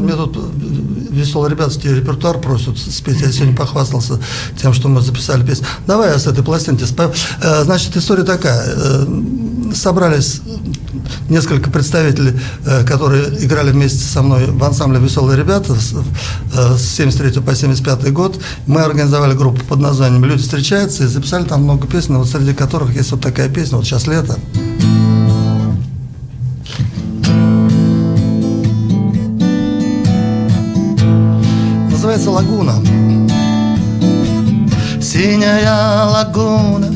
тут 1.16 1.26
веселый 1.26 1.50
ребятский 1.50 1.94
репертуар 1.94 2.38
просят 2.38 2.78
спеть. 2.78 3.20
Я 3.20 3.32
сегодня 3.32 3.56
похвастался 3.56 4.18
тем, 4.60 4.72
что 4.72 4.88
мы 4.88 5.00
записали 5.00 5.44
песню. 5.44 5.66
Давай 5.86 6.10
я 6.10 6.18
с 6.18 6.26
этой 6.26 6.44
пластинки 6.44 6.84
спою. 6.84 7.12
Э, 7.42 7.64
Значит, 7.64 7.96
история 7.96 8.24
такая. 8.24 8.62
Э, 8.66 9.06
Собрались 9.74 10.40
несколько 11.28 11.70
представителей, 11.70 12.38
э, 12.64 12.84
которые 12.84 13.44
играли 13.44 13.70
вместе 13.70 13.98
со 13.98 14.22
мной 14.22 14.46
в 14.46 14.62
ансамбле 14.62 15.00
«Веселые 15.00 15.36
ребята» 15.36 15.74
с 15.74 16.96
73 16.96 17.42
по 17.42 17.54
75 17.54 18.12
год. 18.12 18.38
Мы 18.66 18.80
организовали 18.80 19.34
группу 19.34 19.64
под 19.64 19.80
названием 19.80 20.24
«Люди 20.24 20.42
встречаются» 20.42 21.04
и 21.04 21.06
записали 21.06 21.44
там 21.44 21.64
много 21.64 21.86
песен, 21.86 22.16
вот 22.18 22.28
среди 22.28 22.54
которых 22.54 22.94
есть 22.94 23.10
вот 23.10 23.20
такая 23.20 23.48
песня, 23.48 23.76
вот 23.76 23.86
сейчас 23.86 24.06
лето. 24.06 24.38
Называется 32.06 32.30
«Лагуна». 32.30 32.74
Синяя 35.02 36.04
лагуна, 36.04 36.86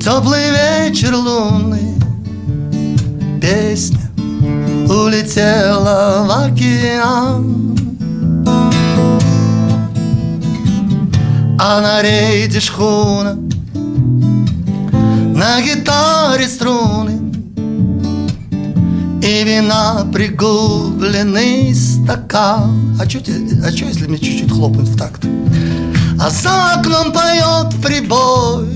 теплый 0.00 0.48
вечер 0.48 1.14
лунный, 1.14 1.94
песня 3.38 4.00
улетела 4.88 6.24
в 6.26 6.46
океан. 6.46 7.76
А 11.60 11.82
на 11.82 12.00
рейде 12.00 12.60
шхуна, 12.60 13.34
на 15.34 15.60
гитаре 15.60 16.48
струны, 16.48 17.21
и 19.22 19.44
вина 19.44 20.04
пригубленный 20.12 21.72
стакан. 21.74 22.98
А 23.00 23.08
что 23.08 23.20
а 23.64 23.72
чё, 23.72 23.86
если 23.86 24.08
мне 24.08 24.18
чуть-чуть 24.18 24.50
хлопнуть 24.50 24.88
в 24.88 24.98
такт? 24.98 25.24
А 26.20 26.28
за 26.28 26.74
окном 26.74 27.12
поет 27.12 27.80
прибой. 27.80 28.66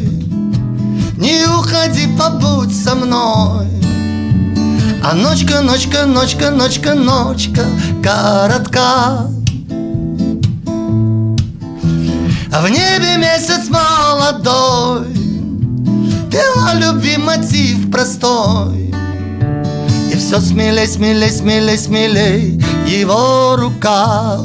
Не 1.17 1.45
уходи, 1.47 2.07
побудь 2.17 2.73
со 2.73 2.95
мной. 2.95 3.67
А 5.03 5.15
ночка, 5.15 5.63
ночка, 5.63 6.07
ночка, 6.07 6.51
ночка, 6.51 6.95
ночка 6.95 7.65
Коротка. 8.03 9.29
А 12.53 12.63
в 12.63 12.71
небе 12.71 13.17
месяц 13.19 13.69
молодой. 13.69 15.09
Пела 16.31 16.75
любви 16.75 17.17
мотив 17.17 17.91
простой 17.91 18.86
Все 20.19 20.41
смелей, 20.41 20.87
смелей, 20.87 21.31
смелей, 21.31 21.79
смелей. 21.79 22.63
Его 22.87 23.57
рука. 23.57 24.39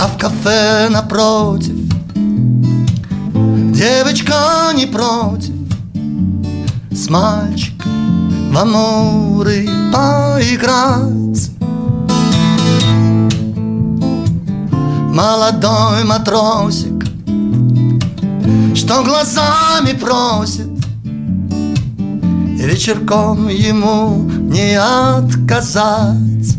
А 0.00 0.06
в 0.06 0.18
кафе 0.18 0.88
напротив 0.90 1.74
Девочка 3.78 4.72
не 4.74 4.86
против. 4.86 5.54
С 6.90 7.08
мальчиком 7.08 8.52
в 8.52 8.58
амуры 8.58 9.68
поиграть. 9.92 11.50
Молодой 15.12 16.04
матросик 16.04 16.87
Что 18.74 19.02
глазами 19.02 19.92
просит. 19.92 20.68
И 21.04 22.62
вечерком 22.62 23.48
ему 23.48 24.28
не 24.30 24.78
отказать. 24.78 26.56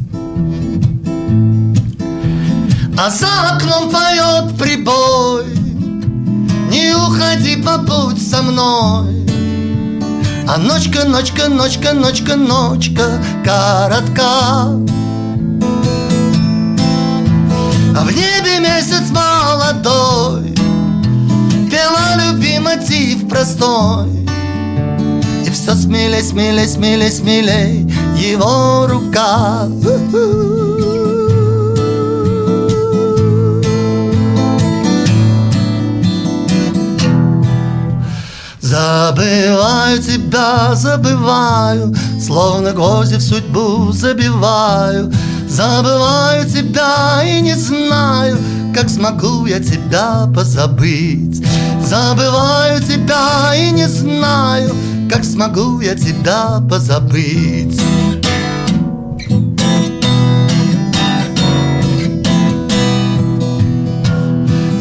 А 2.97 3.09
за 3.09 3.27
окном 3.51 3.89
поет 3.89 4.57
прибой. 4.57 5.45
Не 6.69 6.95
уходи, 6.95 7.61
побудь 7.61 8.21
со 8.21 8.41
мной. 8.41 9.25
А 10.47 10.57
ночка, 10.57 11.05
ночка, 11.05 11.47
ночка, 11.47 11.93
ночка, 11.93 12.35
ночка 12.35 13.23
Коротка. 13.43 14.73
А 17.95 18.03
в 18.03 18.11
небе 18.11 18.59
месяц 18.59 19.09
молодой 19.11 20.48
Пела 21.69 22.15
любви 22.17 22.59
мотив 22.59 23.29
простой. 23.29 24.09
И 25.45 25.49
все 25.51 25.75
смелей, 25.75 26.23
смелей, 26.23 26.67
смелей, 26.67 27.11
смелей 27.11 27.93
Его 28.17 28.87
рука. 28.87 29.67
Забываю 38.61 39.99
тебя, 39.99 40.75
забываю 40.75 41.95
Словно 42.29 42.73
гвозди 42.73 43.15
в 43.15 43.21
судьбу 43.21 43.91
забиваю. 43.91 45.11
Забываю 45.47 46.47
тебя 46.47 47.23
и 47.23 47.41
не 47.41 47.55
знаю, 47.55 48.37
как 48.73 48.89
смогу 48.89 49.45
я 49.45 49.59
тебя 49.59 50.27
позабыть. 50.33 51.43
Забываю 51.85 52.81
тебя 52.81 53.53
и 53.55 53.71
не 53.71 53.87
знаю, 53.87 54.75
как 55.09 55.23
смогу 55.23 55.79
я 55.79 55.95
тебя 55.95 56.61
позабыть. 56.69 57.79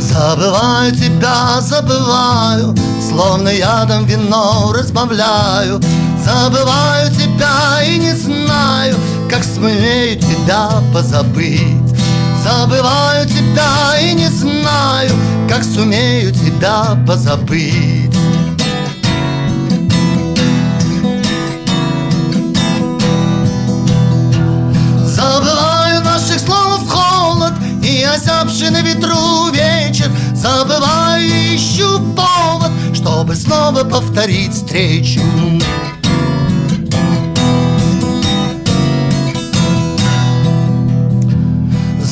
Забываю 0.00 0.92
тебя, 0.92 1.60
забываю 1.60 2.74
Словно 3.08 3.48
ядом 3.48 4.04
вино 4.04 4.72
разбавляю 4.76 5.80
Забываю 6.24 7.10
тебя 7.12 7.82
и 7.84 7.98
не 7.98 8.12
знаю 8.14 8.96
Как 9.30 9.44
смею 9.44 10.18
тебя 10.18 10.70
позабыть 10.92 11.87
Забываю 12.48 13.26
тебя 13.26 13.98
и 14.00 14.14
не 14.14 14.28
знаю 14.28 15.10
Как 15.46 15.62
сумею 15.62 16.32
тебя 16.32 16.96
позабыть. 17.06 18.10
Забываю 25.04 26.02
наших 26.02 26.40
слов 26.40 26.88
холод 26.88 27.52
И 27.82 28.02
озябший 28.02 28.70
на 28.70 28.80
ветру 28.80 29.50
вечер. 29.50 30.10
Забываю 30.34 31.28
и 31.28 31.54
ищу 31.54 32.00
повод 32.14 32.72
Чтобы 32.94 33.34
снова 33.34 33.84
повторить 33.84 34.54
встречу 34.54 35.20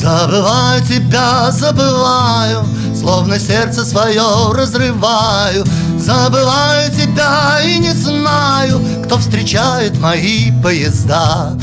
Забываю 0.07 0.81
тебя, 0.85 1.51
забываю 1.51 2.65
Словно 2.95 3.37
сердце 3.37 3.83
свое 3.83 4.53
разрываю. 4.53 5.65
Забываю 5.99 6.89
тебя 6.91 7.59
и 7.61 7.77
не 7.77 7.91
знаю 7.91 8.81
Кто 9.03 9.17
встречает 9.17 9.99
мои 9.99 10.49
поезда. 10.63 11.57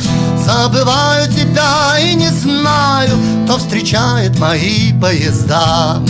Забываю 0.45 1.27
тебя 1.33 1.99
и 1.99 2.15
не 2.17 2.29
знаю 2.29 3.17
Кто 3.47 3.57
встречает 3.57 4.39
мои 4.39 4.93
поезда. 5.01 6.03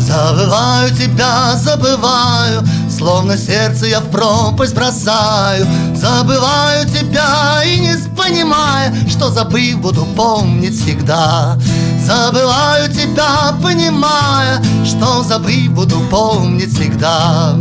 Забываю 0.00 0.90
тебя, 0.94 1.56
забываю 1.56 2.62
Словно 3.02 3.36
сердце 3.36 3.86
я 3.86 3.98
в 3.98 4.10
пропасть 4.10 4.76
бросаю. 4.76 5.66
Забываю 5.92 6.88
тебя 6.88 7.60
и 7.64 7.80
не 7.80 7.96
понимая 8.16 8.94
Что 9.08 9.28
забыв 9.28 9.80
буду 9.80 10.04
помнить 10.16 10.80
всегда. 10.80 11.58
Забываю 12.06 12.88
тебя, 12.92 13.56
понимая 13.60 14.62
Что 14.84 15.24
забыв 15.24 15.72
буду 15.72 15.98
помнить 16.10 16.72
всегда. 16.72 17.56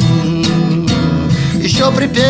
Еще 1.56 1.92
припев. 1.92 2.22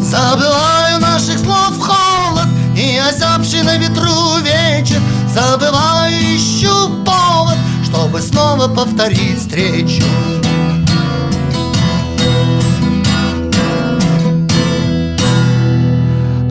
Забываю 0.00 0.98
наших 0.98 1.38
слов 1.40 1.78
холод 1.78 2.48
И 2.74 2.96
озябший 2.96 3.64
на 3.64 3.76
ветру 3.76 4.38
вечер. 4.38 4.98
Забываю, 5.34 6.00
Чтобы 6.10 6.59
снова 8.60 8.74
повторить 8.74 9.38
встречу 9.38 10.02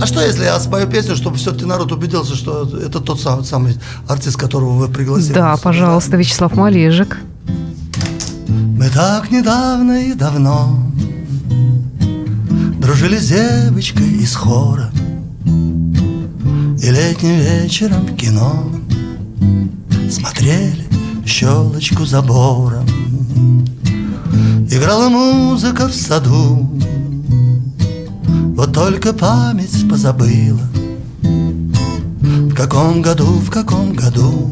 А 0.01 0.05
что, 0.05 0.21
если 0.21 0.45
я 0.45 0.59
спою 0.59 0.87
песню, 0.87 1.15
чтобы 1.15 1.37
все-таки 1.37 1.65
народ 1.65 1.91
убедился, 1.91 2.35
что 2.35 2.63
это 2.63 3.01
тот 3.01 3.19
самый, 3.19 3.43
самый 3.43 3.77
артист, 4.07 4.37
которого 4.37 4.71
вы 4.71 4.87
пригласили? 4.87 5.33
Да, 5.33 5.57
пожалуйста, 5.57 6.15
Вячеслав 6.15 6.55
Малежик. 6.55 7.17
Мы 8.47 8.89
так 8.89 9.29
недавно 9.29 10.05
и 10.05 10.13
давно 10.13 10.89
Дружили 12.79 13.17
с 13.17 13.27
девочкой 13.27 14.07
из 14.07 14.35
хора 14.35 14.89
И 15.45 16.89
летним 16.89 17.39
вечером 17.39 18.05
в 18.05 18.15
кино 18.15 18.71
Смотрели 20.09 20.88
щелочку 21.29 22.05
забором 22.05 22.85
Играла 24.69 25.09
музыка 25.09 25.87
в 25.87 25.93
саду 25.93 26.69
Вот 28.55 28.73
только 28.73 29.13
память 29.13 29.87
позабыла 29.87 30.67
В 31.21 32.53
каком 32.55 33.01
году, 33.01 33.25
в 33.25 33.49
каком 33.51 33.93
году 33.93 34.49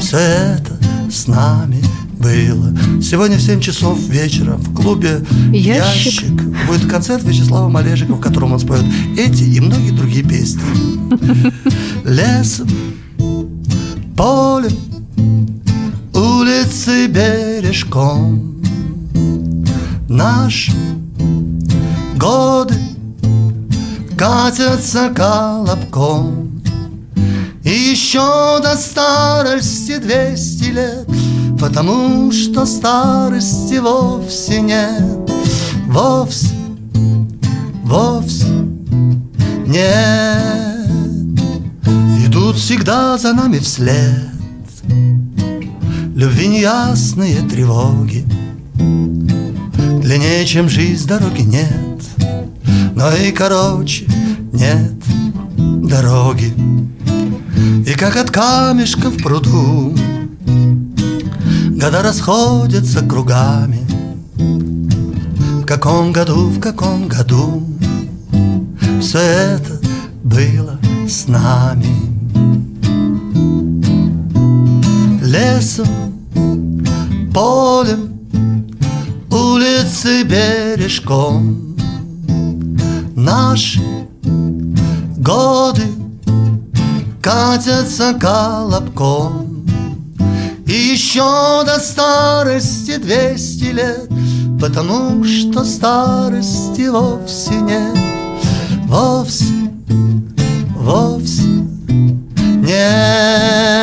Все 0.00 0.18
это 0.18 0.78
с 1.10 1.26
нами 1.26 1.82
было. 2.18 2.72
Сегодня 3.02 3.36
в 3.36 3.42
7 3.42 3.60
часов 3.60 3.98
вечера 3.98 4.52
в 4.52 4.74
клубе 4.74 5.22
Ящик. 5.52 6.22
«Ящик» 6.22 6.66
будет 6.68 6.88
концерт 6.88 7.24
Вячеслава 7.24 7.68
Малежика, 7.68 8.14
в 8.14 8.20
котором 8.20 8.52
он 8.52 8.60
споет 8.60 8.84
эти 9.18 9.42
и 9.42 9.60
многие 9.60 9.90
другие 9.90 10.22
песни. 10.22 10.62
Лесом, 12.04 12.68
полем, 14.16 14.91
улицы 16.72 17.06
бережком. 17.06 18.62
Наш 20.08 20.70
годы 22.16 22.74
катятся 24.16 25.10
колобком. 25.14 26.62
И 27.62 27.70
еще 27.70 28.58
до 28.60 28.74
старости 28.76 29.98
двести 29.98 30.70
лет 30.72 31.06
Потому 31.60 32.32
что 32.32 32.66
старости 32.66 33.78
вовсе 33.78 34.60
нет. 34.62 35.30
Вовсе, 35.86 36.54
вовсе 37.84 38.48
нет. 39.66 40.88
Идут 42.26 42.56
всегда 42.56 43.18
за 43.18 43.34
нами 43.34 43.58
вслед 43.58 44.31
Любви 46.22 46.46
неясные 46.46 47.42
тревоги. 47.42 48.24
Длиннее, 48.76 50.46
чем 50.46 50.68
жизнь, 50.68 51.08
дороги 51.08 51.42
нет. 51.42 52.00
Но 52.94 53.12
и 53.16 53.32
короче 53.32 54.06
нет 54.52 54.92
дороги. 55.56 56.54
И 57.84 57.92
как 57.94 58.14
от 58.14 58.30
камешка 58.30 59.10
в 59.10 59.20
пруду 59.20 59.92
Года 61.70 62.02
расходятся 62.04 63.00
кругами. 63.04 63.80
В 64.36 65.66
каком 65.66 66.12
году, 66.12 66.46
в 66.46 66.60
каком 66.60 67.08
году 67.08 67.66
Все 69.00 69.18
это 69.18 69.80
было 70.22 70.78
с 71.08 71.26
нами? 71.26 72.12
Лесом, 75.20 76.01
полем, 77.32 78.28
улицы 79.30 80.22
бережком. 80.24 81.76
Наши 83.16 83.80
годы 85.18 85.82
катятся 87.22 88.14
колобком. 88.14 89.66
И 90.66 90.72
еще 90.72 91.64
до 91.66 91.78
старости 91.78 92.96
двести 92.96 93.64
лет 93.64 94.08
Потому 94.62 95.24
что 95.24 95.64
старости 95.64 96.86
вовсе 96.86 97.54
нет. 97.54 97.98
Вовсе, 98.86 99.52
вовсе 100.76 101.48
нет 102.62 103.81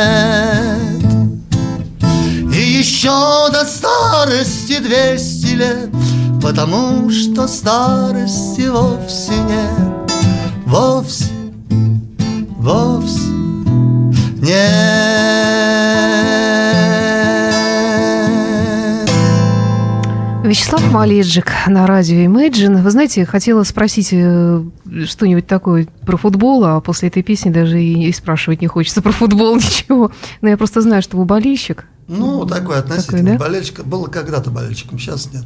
еще 3.00 3.50
до 3.54 3.64
старости 3.64 4.80
двести 4.80 5.54
лет 5.56 5.90
Потому 6.42 7.10
что 7.10 7.48
старости 7.48 8.68
вовсе 8.68 9.36
нет 9.48 10.12
Вовсе, 10.66 11.32
вовсе 12.58 13.30
нет 14.42 15.30
Вячеслав 20.44 20.92
Маледжик 20.92 21.54
на 21.68 21.88
радио 21.88 22.18
Imagine. 22.26 22.82
Вы 22.82 22.90
знаете, 22.92 23.24
хотела 23.24 23.64
спросить, 23.64 24.10
э, 24.12 24.64
что-нибудь 25.06 25.48
такое 25.48 25.88
про 26.06 26.18
футбол, 26.18 26.64
а 26.66 26.82
после 26.82 27.10
этой 27.10 27.24
песни 27.24 27.50
даже 27.50 27.82
и, 27.82 28.08
и 28.08 28.14
спрашивать 28.14 28.62
не 28.62 28.68
хочется 28.68 29.02
про 29.02 29.12
футбол 29.12 29.56
ничего. 29.58 30.12
Но 30.42 30.50
я 30.50 30.58
просто 30.58 30.82
знаю, 30.82 31.02
что 31.02 31.18
вы 31.18 31.26
болельщик. 31.26 31.86
Ну, 32.08 32.46
такой 32.46 32.80
относительно. 32.80 33.20
Такой, 33.20 33.38
да? 33.38 33.46
Болельщик. 33.46 33.86
Было 33.86 34.08
когда-то 34.08 34.50
болельщиком, 34.50 35.00
сейчас 35.00 35.32
нет. 35.32 35.46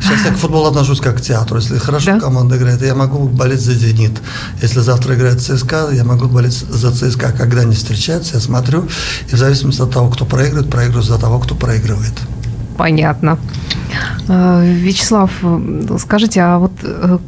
Сейчас 0.00 0.26
я 0.26 0.32
к 0.32 0.36
футболу 0.36 0.66
отношусь 0.66 1.00
как 1.00 1.16
к 1.16 1.20
театру. 1.22 1.56
Если 1.56 1.78
хорошо 1.78 2.12
да? 2.12 2.20
команда 2.20 2.58
играет, 2.58 2.82
я 2.82 2.94
могу 2.94 3.26
болеть 3.26 3.60
за 3.60 3.72
«Зенит». 3.72 4.12
Если 4.60 4.80
завтра 4.80 5.14
играет 5.14 5.40
ЦСКА, 5.40 5.88
я 5.92 6.04
могу 6.04 6.28
болеть 6.28 6.52
за 6.52 6.92
ЦСКА. 6.92 7.32
Когда 7.32 7.62
они 7.62 7.74
встречаются, 7.74 8.34
я 8.34 8.40
смотрю, 8.40 8.86
и 9.30 9.34
в 9.34 9.38
зависимости 9.38 9.80
от 9.80 9.92
того, 9.92 10.10
кто 10.10 10.26
проигрывает, 10.26 10.70
проигрываю 10.70 11.02
за 11.02 11.18
того, 11.18 11.38
кто 11.38 11.54
проигрывает. 11.54 12.12
Понятно. 12.76 13.38
А, 14.28 14.62
Вячеслав, 14.62 15.30
скажите, 15.98 16.40
а 16.42 16.58
вот 16.58 16.72
э, 16.82 17.18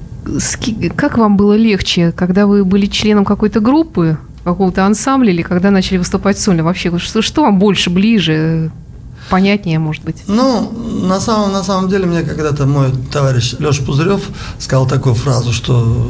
как 0.97 1.18
вам 1.18 1.37
было 1.37 1.55
легче, 1.55 2.12
когда 2.12 2.47
вы 2.47 2.64
были 2.64 2.87
членом 2.87 3.24
какой-то 3.24 3.61
группы, 3.61 4.18
какого-то 4.45 4.85
ансамбля, 4.85 5.33
или 5.33 5.43
когда 5.43 5.70
начали 5.70 5.99
выступать 5.99 6.39
сольно? 6.39 6.64
Вообще, 6.64 6.97
что, 6.99 7.22
что 7.22 7.43
вам 7.43 7.59
больше, 7.59 7.91
ближе? 7.91 8.70
понятнее, 9.29 9.79
может 9.79 10.05
быть? 10.05 10.16
Ну, 10.27 10.70
на 11.07 11.20
самом, 11.20 11.53
на 11.53 11.62
самом 11.62 11.89
деле, 11.89 12.07
мне 12.07 12.22
когда-то 12.22 12.66
мой 12.66 12.93
товарищ 13.12 13.55
Леша 13.59 13.83
Пузырев 13.83 14.22
сказал 14.59 14.87
такую 14.87 15.14
фразу, 15.14 15.53
что 15.53 16.09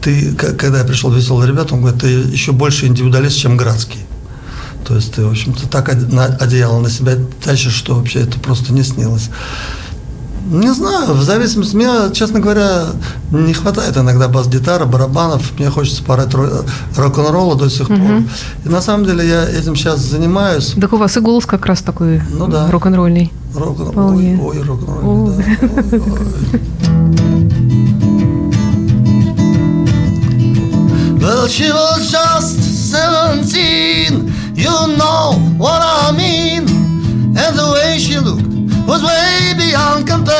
ты, 0.00 0.34
когда 0.34 0.78
я 0.78 0.84
пришел 0.84 1.10
в 1.10 1.16
«Веселые 1.16 1.48
ребята», 1.48 1.74
он 1.74 1.80
говорит, 1.80 2.00
ты 2.00 2.08
еще 2.08 2.52
больше 2.52 2.86
индивидуалист, 2.86 3.36
чем 3.36 3.56
Градский. 3.56 4.00
То 4.86 4.96
есть 4.96 5.14
ты, 5.14 5.24
в 5.24 5.30
общем-то, 5.30 5.68
так 5.68 5.88
одеяло 5.88 6.80
на 6.80 6.90
себя 6.90 7.16
тащишь, 7.42 7.74
что 7.74 7.94
вообще 7.94 8.20
это 8.20 8.38
просто 8.38 8.72
не 8.72 8.82
снилось. 8.82 9.30
Не 10.50 10.72
знаю, 10.74 11.14
в 11.14 11.22
зависимости, 11.22 11.76
мне, 11.76 11.88
честно 12.12 12.40
говоря, 12.40 12.86
не 13.30 13.54
хватает 13.54 13.96
иногда 13.96 14.28
бас-гитары, 14.28 14.86
барабанов, 14.86 15.52
мне 15.58 15.70
хочется 15.70 16.02
порать 16.02 16.34
рок-н-ролла 16.96 17.54
до 17.56 17.70
сих 17.70 17.88
пор. 17.88 18.22
И 18.64 18.68
на 18.68 18.80
самом 18.80 19.04
деле 19.04 19.26
я 19.26 19.48
этим 19.48 19.76
сейчас 19.76 20.00
занимаюсь. 20.00 20.74
Так 20.80 20.92
у 20.92 20.96
вас 20.96 21.16
и 21.16 21.20
голос 21.20 21.46
как 21.46 21.66
раз 21.66 21.80
такой 21.82 22.20
ну, 22.30 22.48
да. 22.48 22.70
рок-н-ролльный. 22.70 23.32
Рок-н-ролльный, 23.54 24.38
ой, 24.40 24.58
ой 24.58 24.62
рок-н-ролльный, 24.62 25.58
да. 25.60 25.72
Well, 31.22 31.46
she 31.46 31.70
was 31.70 32.10
just 32.10 32.58
seventeen, 32.90 34.32
you 34.56 34.96
know 34.98 35.38
what 35.56 35.80
I 35.80 36.10
mean, 36.16 36.66
and 37.36 37.56
the 37.56 37.70
way 37.72 37.98
she 37.98 38.18
looked 38.18 38.31
was 38.92 39.02
way 39.02 39.54
beyond 39.56 40.06
compare. 40.06 40.36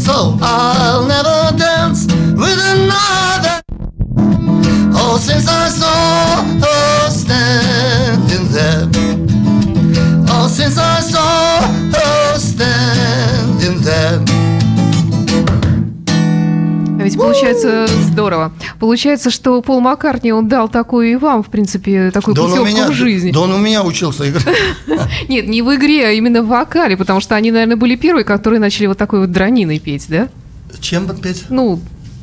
So 0.00 0.36
I'll 0.42 1.06
never 1.06 1.56
dance 1.56 2.06
with 2.42 2.58
another. 2.74 3.62
Oh, 5.00 5.16
since 5.20 5.46
I 5.46 5.68
saw 5.68 6.42
her 6.64 7.10
standing 7.10 8.48
there. 8.56 8.88
Oh, 10.28 10.48
since 10.48 10.76
I 10.76 10.98
saw 10.98 11.77
ведь 17.08 17.18
получается 17.18 17.86
здорово. 18.02 18.52
Получается, 18.78 19.30
что 19.30 19.60
Пол 19.62 19.80
Маккартни, 19.80 20.32
он 20.32 20.48
дал 20.48 20.68
такую 20.68 21.12
и 21.12 21.16
вам, 21.16 21.42
в 21.42 21.48
принципе, 21.48 22.10
такую 22.10 22.34
да 22.34 22.42
путевку 22.42 22.66
меня, 22.66 22.88
в 22.88 22.92
жизни. 22.92 23.32
Да 23.32 23.40
он 23.40 23.52
у 23.52 23.58
меня 23.58 23.82
учился 23.82 24.28
играть. 24.28 24.46
Нет, 25.28 25.48
не 25.48 25.62
в 25.62 25.74
игре, 25.74 26.06
а 26.06 26.10
именно 26.10 26.42
в 26.42 26.48
вокале, 26.48 26.96
потому 26.96 27.20
что 27.20 27.34
они, 27.34 27.50
наверное, 27.50 27.76
были 27.76 27.96
первые, 27.96 28.24
которые 28.24 28.60
начали 28.60 28.86
вот 28.86 28.98
такой 28.98 29.20
вот 29.20 29.32
драниной 29.32 29.78
петь, 29.78 30.06
да? 30.08 30.28
Чем 30.80 31.08
петь? 31.16 31.44
Ну, 31.48 31.80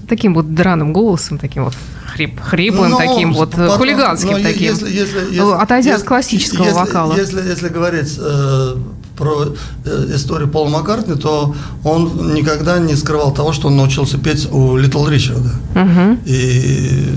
таким 0.07 0.33
вот 0.33 0.53
драным 0.53 0.93
голосом, 0.93 1.37
таким 1.37 1.65
вот 1.65 1.73
хрип, 2.15 2.39
хриплым 2.39 2.91
ну, 2.91 2.97
таким 2.97 3.33
вот, 3.33 3.51
потом, 3.51 3.69
хулиганским 3.77 4.37
ну, 4.37 4.43
таким. 4.43 4.63
Если, 4.63 4.89
если, 4.89 5.19
если, 5.31 5.61
Отойдя 5.61 5.91
если, 5.91 6.01
от 6.01 6.07
классического 6.07 6.63
если, 6.63 6.75
вокала. 6.75 7.15
Если, 7.15 7.41
если 7.41 7.69
говорить 7.69 8.15
э, 8.19 8.75
про 9.15 9.53
э, 9.85 10.07
историю 10.15 10.49
Пола 10.49 10.69
Маккартни, 10.69 11.15
то 11.15 11.55
он 11.83 12.33
никогда 12.33 12.79
не 12.79 12.95
скрывал 12.95 13.33
того, 13.33 13.53
что 13.53 13.67
он 13.67 13.77
научился 13.77 14.17
петь 14.17 14.47
у 14.51 14.77
Литл 14.77 15.07
Ричарда. 15.07 15.51
Угу. 15.75 16.17
И 16.25 17.09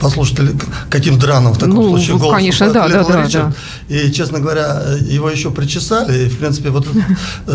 послушайте, 0.00 0.56
каким 0.90 1.18
драным 1.18 1.52
в 1.52 1.58
таком 1.58 1.76
ну, 1.76 1.88
случае 1.88 2.18
голос. 2.18 2.36
Конечно, 2.36 2.72
да, 2.72 2.88
да, 2.88 3.04
да, 3.04 3.28
да. 3.28 3.52
И, 3.88 4.10
честно 4.12 4.40
говоря, 4.40 4.82
его 5.00 5.30
еще 5.30 5.50
причесали. 5.50 6.26
И, 6.26 6.28
в 6.28 6.38
принципе, 6.38 6.70
вот 6.70 6.86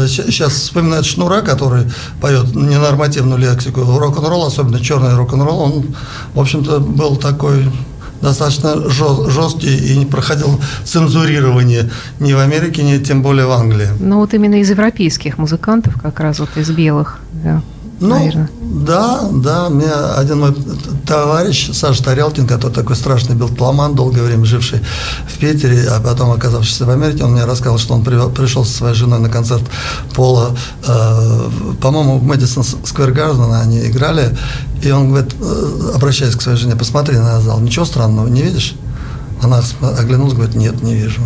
сейчас 0.08 0.52
э, 0.52 0.56
вспоминает 0.56 1.06
Шнура, 1.06 1.42
который 1.42 1.86
поет 2.20 2.56
ненормативную 2.56 3.40
лексику 3.40 3.82
рок-н-ролл, 3.82 4.46
особенно 4.46 4.80
черный 4.80 5.16
рок-н-ролл. 5.16 5.60
Он, 5.60 5.86
в 6.34 6.40
общем-то, 6.40 6.80
был 6.80 7.16
такой 7.16 7.66
достаточно 8.22 8.90
жесткий 9.30 9.94
и 9.94 9.98
не 9.98 10.06
проходил 10.06 10.60
цензурирование 10.84 11.90
ни 12.20 12.34
в 12.34 12.40
Америке, 12.40 12.84
ни 12.84 12.98
тем 12.98 13.22
более 13.22 13.46
в 13.46 13.52
Англии. 13.52 13.88
Ну 14.00 14.18
вот 14.18 14.34
именно 14.34 14.62
из 14.62 14.70
европейских 14.70 15.38
музыкантов, 15.38 16.00
как 16.02 16.20
раз 16.20 16.40
вот 16.40 16.50
из 16.56 16.70
белых, 16.70 17.20
да. 17.32 17.62
Ну, 18.02 18.10
наверное. 18.10 18.50
да, 18.62 19.30
да, 19.32 19.70
мне 19.70 19.92
один 19.92 20.40
мой 20.40 20.56
товарищ, 21.06 21.70
Саша 21.72 22.04
Тарелкин, 22.04 22.48
который 22.48 22.74
такой 22.74 22.96
страшный 22.96 23.36
белтломан, 23.36 23.94
долгое 23.94 24.24
время 24.24 24.44
живший 24.44 24.82
в 25.28 25.38
Питере, 25.38 25.88
а 25.88 26.02
потом 26.02 26.32
оказавшийся 26.32 26.86
в 26.86 26.90
Америке, 26.90 27.24
он 27.24 27.34
мне 27.34 27.46
рассказал, 27.46 27.78
что 27.78 27.94
он 27.94 28.04
пришел 28.04 28.66
со 28.66 28.74
своей 28.74 28.96
женой 28.96 29.20
на 29.20 29.30
концерт 29.30 29.62
Пола, 30.16 30.58
э, 30.84 31.50
по-моему, 31.80 32.18
в 32.18 32.24
Мэдисон 32.24 32.64
Сквер 32.64 33.12
Гарден 33.12 33.54
они 33.54 33.86
играли, 33.86 34.36
и 34.82 34.90
он 34.90 35.10
говорит, 35.10 35.36
э, 35.40 35.92
обращаясь 35.94 36.36
к 36.36 36.42
своей 36.42 36.58
жене, 36.58 36.76
посмотри 36.76 37.18
на 37.18 37.40
зал, 37.40 37.60
ничего 37.60 37.86
странного 37.86 38.28
не 38.28 38.42
видишь? 38.42 38.74
Она 39.44 39.62
оглянулась, 40.00 40.34
говорит, 40.34 40.56
нет, 40.56 40.82
не 40.82 40.96
вижу. 40.96 41.22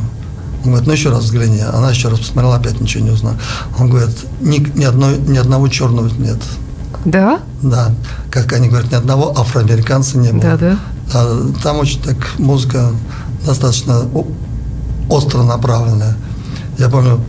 Он 0.66 0.72
говорит, 0.72 0.88
ну 0.88 0.94
еще 0.94 1.10
раз 1.10 1.24
взгляни. 1.24 1.62
Она 1.62 1.92
еще 1.92 2.10
раз 2.10 2.20
посмотрела, 2.20 2.56
опять 2.56 2.82
ничего 2.82 3.04
не 3.06 3.12
узнала. 3.12 3.38
Он 3.80 3.90
говорит, 3.90 4.16
ни, 4.42 4.58
ни, 4.78 4.84
одной, 4.84 5.18
ни 5.20 5.38
одного 5.38 5.68
черного 5.70 6.10
нет. 6.18 6.40
Да? 7.06 7.40
Да. 7.62 7.92
Как 8.32 8.52
они 8.54 8.68
говорят, 8.68 8.92
ни 8.92 8.96
одного 8.96 9.38
афроамериканца 9.38 10.18
не 10.18 10.32
было. 10.32 10.42
Да, 10.42 10.58
да. 10.58 10.78
А, 11.14 11.52
там 11.64 11.80
очень 11.80 12.02
так 12.02 12.18
музыка 12.40 12.92
достаточно 13.46 14.04
остро 15.10 15.44
направленная. 15.44 16.18
Я 16.78 16.90
помню, 16.90 17.22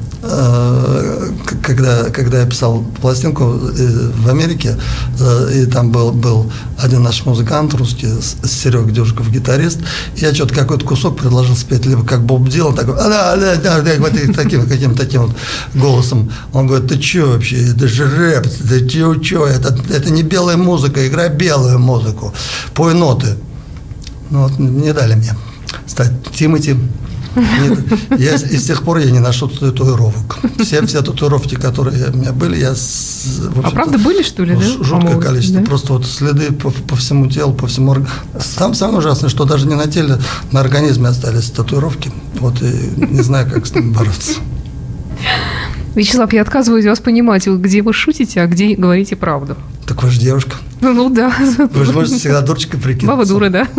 когда, 1.63 2.05
когда 2.11 2.41
я 2.41 2.47
писал 2.47 2.85
пластинку 3.01 3.45
э, 3.45 4.11
в 4.15 4.29
Америке, 4.29 4.77
э, 5.19 5.63
и 5.63 5.67
там 5.67 5.91
был, 5.91 6.13
был 6.13 6.51
один 6.79 7.03
наш 7.03 7.25
музыкант 7.25 7.75
русский, 7.75 8.09
Серега 8.45 8.91
Дюжиков, 8.91 9.31
гитарист, 9.31 9.81
я 10.17 10.35
что-то 10.35 10.55
какой-то 10.55 10.85
кусок 10.85 11.19
предложил 11.19 11.57
спеть, 11.57 11.87
либо 11.87 12.05
как 12.05 12.25
Боб 12.25 12.49
Дилан, 12.49 12.75
такой, 12.75 12.95
а, 12.99 13.37
да, 13.37 13.57
да, 13.57 13.81
да, 13.81 13.93
таким, 14.35 14.67
каким 14.67 14.95
таким 14.95 15.23
вот 15.23 15.37
голосом. 15.75 16.31
Он 16.53 16.67
говорит, 16.67 16.89
ты 16.89 17.01
что 17.01 17.27
вообще, 17.27 17.73
это 17.73 17.89
же 17.89 18.05
рэп, 18.05 18.47
ты 18.47 18.89
что, 18.89 19.47
это, 19.47 19.77
это 19.91 20.11
не 20.11 20.23
белая 20.23 20.57
музыка, 20.57 21.07
играй 21.07 21.29
белую 21.29 21.79
музыку, 21.79 22.33
пой 22.75 22.95
ноты. 22.95 23.37
Ну 24.31 24.43
вот 24.43 24.59
не 24.59 24.93
дали 24.93 25.15
мне 25.15 25.35
стать 25.87 26.13
Тимати 26.35 26.77
нет, 27.37 27.79
я, 28.19 28.35
и 28.35 28.57
с 28.57 28.67
тех 28.67 28.83
пор 28.83 28.99
я 28.99 29.11
не 29.11 29.19
ношу 29.19 29.49
татуировок. 29.49 30.39
Все, 30.59 30.85
все 30.87 31.03
татуировки, 31.03 31.55
которые 31.55 32.11
у 32.11 32.17
меня 32.17 32.33
были, 32.33 32.59
я... 32.59 32.75
А 33.63 33.71
правда 33.71 33.99
были, 33.99 34.23
что 34.23 34.45
ли, 34.45 34.55
да? 34.55 34.85
Жуткое 34.85 35.21
количество. 35.21 35.61
Да? 35.61 35.67
Просто 35.67 35.93
вот 35.93 36.07
следы 36.07 36.53
по, 36.53 36.71
по 36.71 36.97
всему 36.97 37.29
телу, 37.29 37.53
по 37.53 37.67
всему... 37.67 37.97
Сам, 38.41 38.75
самое 38.75 38.99
ужасное, 38.99 39.31
что 39.31 39.45
даже 39.45 39.67
не 39.67 39.75
на 39.75 39.87
теле, 39.87 40.19
на 40.53 40.61
организме 40.61 41.09
остались 41.09 41.51
татуировки. 41.51 42.11
Вот 42.41 42.63
и 42.63 42.91
не 42.97 43.23
знаю, 43.23 43.51
как 43.51 43.67
с 43.67 43.75
ними 43.75 43.93
бороться. 43.93 44.33
Вячеслав, 45.97 46.33
я 46.33 46.43
отказываюсь 46.43 46.85
вас 46.85 47.01
понимать, 47.01 47.47
где 47.47 47.81
вы 47.81 47.93
шутите, 47.95 48.43
а 48.43 48.47
где 48.47 48.75
говорите 48.77 49.17
правду. 49.17 49.57
Так 49.87 50.03
вы 50.03 50.11
же 50.11 50.21
девушка. 50.21 50.57
Ну, 50.83 50.93
ну 50.93 51.09
да. 51.09 51.33
Вы 51.71 51.85
же 51.87 51.93
можете 51.93 52.17
всегда 52.17 52.43
дурочкой 52.43 52.79
прикинуться. 52.79 53.07
Баба 53.07 53.27
дура, 53.27 53.49
да. 53.49 53.67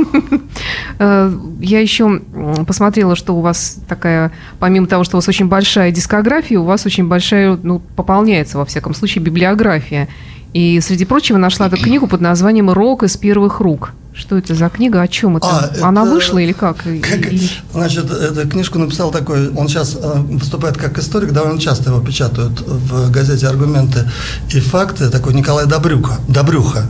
Э, 1.00 1.32
я 1.60 1.80
еще 1.80 2.22
посмотрела, 2.66 3.16
что 3.16 3.36
у 3.36 3.42
вас 3.42 3.78
такая, 3.88 4.32
помимо 4.58 4.88
того, 4.88 5.04
что 5.04 5.16
у 5.16 5.20
вас 5.20 5.28
очень 5.28 5.46
большая 5.46 5.92
дискография, 5.92 6.58
у 6.58 6.64
вас 6.64 6.88
очень 6.88 7.08
большая, 7.08 7.60
ну, 7.62 7.80
пополняется, 7.96 8.58
во 8.58 8.66
всяком 8.66 8.96
случае, 8.96 9.24
библиография. 9.24 10.08
И, 10.54 10.80
среди 10.82 11.06
прочего, 11.06 11.38
нашла 11.38 11.68
эту 11.68 11.78
книгу 11.78 12.08
под 12.08 12.22
названием 12.22 12.72
«Рок 12.72 13.04
из 13.04 13.16
первых 13.16 13.60
рук». 13.60 13.94
Что 14.18 14.36
это 14.38 14.56
за 14.56 14.70
книга? 14.70 15.02
О 15.02 15.08
чем 15.08 15.38
это? 15.38 15.48
А, 15.48 15.72
Она 15.88 16.02
это, 16.02 16.12
вышла 16.12 16.40
или 16.40 16.52
как? 16.52 16.78
как? 16.78 17.32
Значит, 17.72 18.10
эту 18.10 18.50
книжку 18.50 18.80
написал 18.80 19.12
такой, 19.12 19.50
он 19.50 19.68
сейчас 19.68 19.96
э, 19.96 20.14
выступает 20.16 20.76
как 20.76 20.98
историк, 20.98 21.34
довольно 21.34 21.60
часто 21.60 21.92
его 21.92 22.02
печатают 22.02 22.60
в 22.62 23.12
газете 23.12 23.48
«Аргументы 23.48 24.10
и 24.52 24.60
факты», 24.60 25.10
такой 25.10 25.36
Николай 25.36 25.68
Добрюха. 25.68 26.18
Добрюха. 26.28 26.90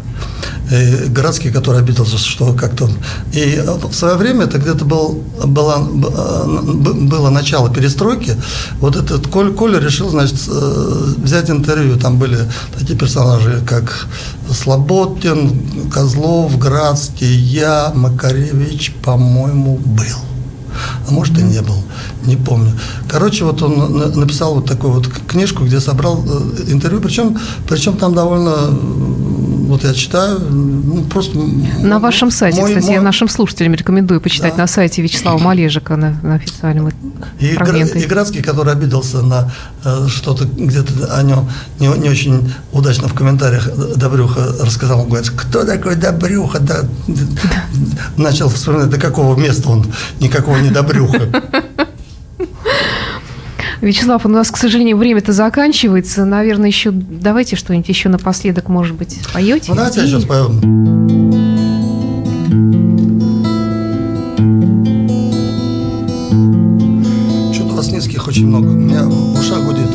и 0.71 1.09
Градский, 1.09 1.51
который 1.51 1.81
обиделся, 1.81 2.17
что 2.17 2.53
как-то... 2.53 2.89
И 3.33 3.61
в 3.65 3.93
свое 3.93 4.15
время, 4.15 4.45
это 4.45 4.57
где-то 4.57 4.85
был, 4.85 5.21
было, 5.43 5.79
было 5.79 7.29
начало 7.29 7.73
перестройки, 7.73 8.37
вот 8.79 8.95
этот 8.95 9.27
Коль, 9.27 9.53
Коля 9.53 9.79
решил, 9.79 10.09
значит, 10.09 10.37
э, 10.47 11.13
взять 11.17 11.49
интервью. 11.49 11.97
Там 11.97 12.17
были 12.17 12.39
такие 12.77 12.97
персонажи, 12.97 13.61
как 13.67 14.07
Слободкин, 14.51 15.89
Козлов, 15.91 16.57
Градский, 16.57 17.33
я, 17.33 17.91
Макаревич, 17.93 18.93
по-моему, 19.03 19.77
был 19.77 20.36
а 21.07 21.11
может 21.11 21.37
и 21.37 21.43
не 21.43 21.61
был, 21.61 21.83
не 22.25 22.35
помню. 22.35 22.71
Короче, 23.07 23.45
вот 23.45 23.61
он 23.61 24.19
написал 24.19 24.55
вот 24.55 24.65
такую 24.65 24.93
вот 24.93 25.07
книжку, 25.07 25.65
где 25.65 25.79
собрал 25.79 26.23
э, 26.25 26.71
интервью, 26.71 27.01
причем, 27.01 27.37
причем 27.67 27.97
там 27.97 28.13
довольно 28.13 28.69
вот 29.67 29.83
я 29.83 29.93
читаю, 29.93 30.39
ну, 30.39 31.03
просто... 31.03 31.37
На 31.81 31.99
вашем 31.99 32.31
сайте, 32.31 32.61
мой, 32.61 32.69
кстати, 32.69 32.85
мой... 32.85 32.95
я 32.95 33.01
нашим 33.01 33.27
слушателям 33.27 33.73
рекомендую 33.73 34.21
почитать 34.21 34.55
да. 34.55 34.61
на 34.63 34.67
сайте 34.67 35.01
Вячеслава 35.01 35.37
Малежика 35.37 35.97
на, 35.97 36.17
на 36.23 36.35
официальном 36.35 36.91
и, 37.39 37.53
фрагменте. 37.53 37.99
И 37.99 38.05
Градский, 38.05 38.41
который 38.41 38.71
обиделся 38.71 39.21
на 39.21 39.51
э, 39.83 40.07
что-то 40.07 40.45
где-то 40.45 41.13
о 41.13 41.21
нем 41.23 41.49
не, 41.79 41.87
не 41.87 42.09
очень 42.09 42.53
удачно 42.71 43.09
в 43.09 43.13
комментариях 43.13 43.69
Добрюха 43.97 44.55
рассказал, 44.61 45.01
он 45.01 45.09
говорит, 45.09 45.29
кто 45.31 45.65
такой 45.65 45.95
Добрюха? 45.95 46.59
Да, 46.59 46.85
начал 48.17 48.49
вспоминать, 48.49 48.89
до 48.89 48.97
какого 48.97 49.37
места 49.37 49.69
он, 49.69 49.85
никакого 50.19 50.56
не 50.61 50.69
Добрюха. 50.69 51.29
Вячеслав, 53.81 54.25
у 54.25 54.29
нас, 54.29 54.49
к 54.49 54.57
сожалению, 54.57 54.97
время-то 54.97 55.33
заканчивается. 55.33 56.25
Наверное, 56.25 56.67
еще 56.67 56.91
давайте 56.91 57.55
что-нибудь 57.55 57.87
еще 57.87 58.09
напоследок, 58.09 58.69
может 58.69 58.95
быть, 58.95 59.19
поете? 59.33 59.65
Ну, 59.69 59.75
давайте 59.75 60.01
я 60.01 60.07
сейчас 60.07 60.23
пою. 60.23 60.49
Что-то 67.53 67.73
у 67.73 67.75
вас 67.75 67.91
низких 67.91 68.27
очень 68.27 68.47
много. 68.47 68.67
У 68.67 68.73
меня 68.73 69.03
в 69.03 69.39
ушах 69.39 69.63
гудит. 69.63 69.87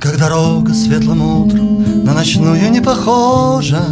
Как 0.00 0.18
дорога 0.18 0.72
светлым 0.72 1.22
утром 1.22 2.04
на 2.04 2.14
ночную 2.14 2.70
не 2.70 2.80
похожа, 2.80 3.82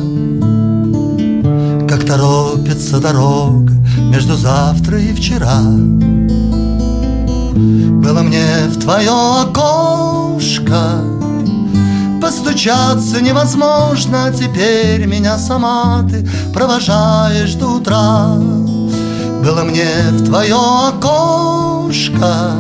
как 2.03 2.09
торопится 2.09 3.00
дорога 3.00 3.72
между 4.11 4.34
завтра 4.34 4.98
и 4.98 5.12
вчера. 5.12 5.61
Было 7.53 8.22
мне 8.22 8.44
в 8.68 8.80
твое 8.80 9.11
окошко 9.42 11.05
Постучаться 12.20 13.20
невозможно, 13.20 14.32
теперь 14.32 15.07
меня 15.07 15.38
сама 15.38 16.05
ты 16.09 16.26
провожаешь 16.53 17.55
до 17.55 17.68
утра. 17.68 18.36
Было 19.44 19.64
мне 19.64 19.86
в 20.12 20.24
твое 20.24 20.57
окошко 20.88 22.53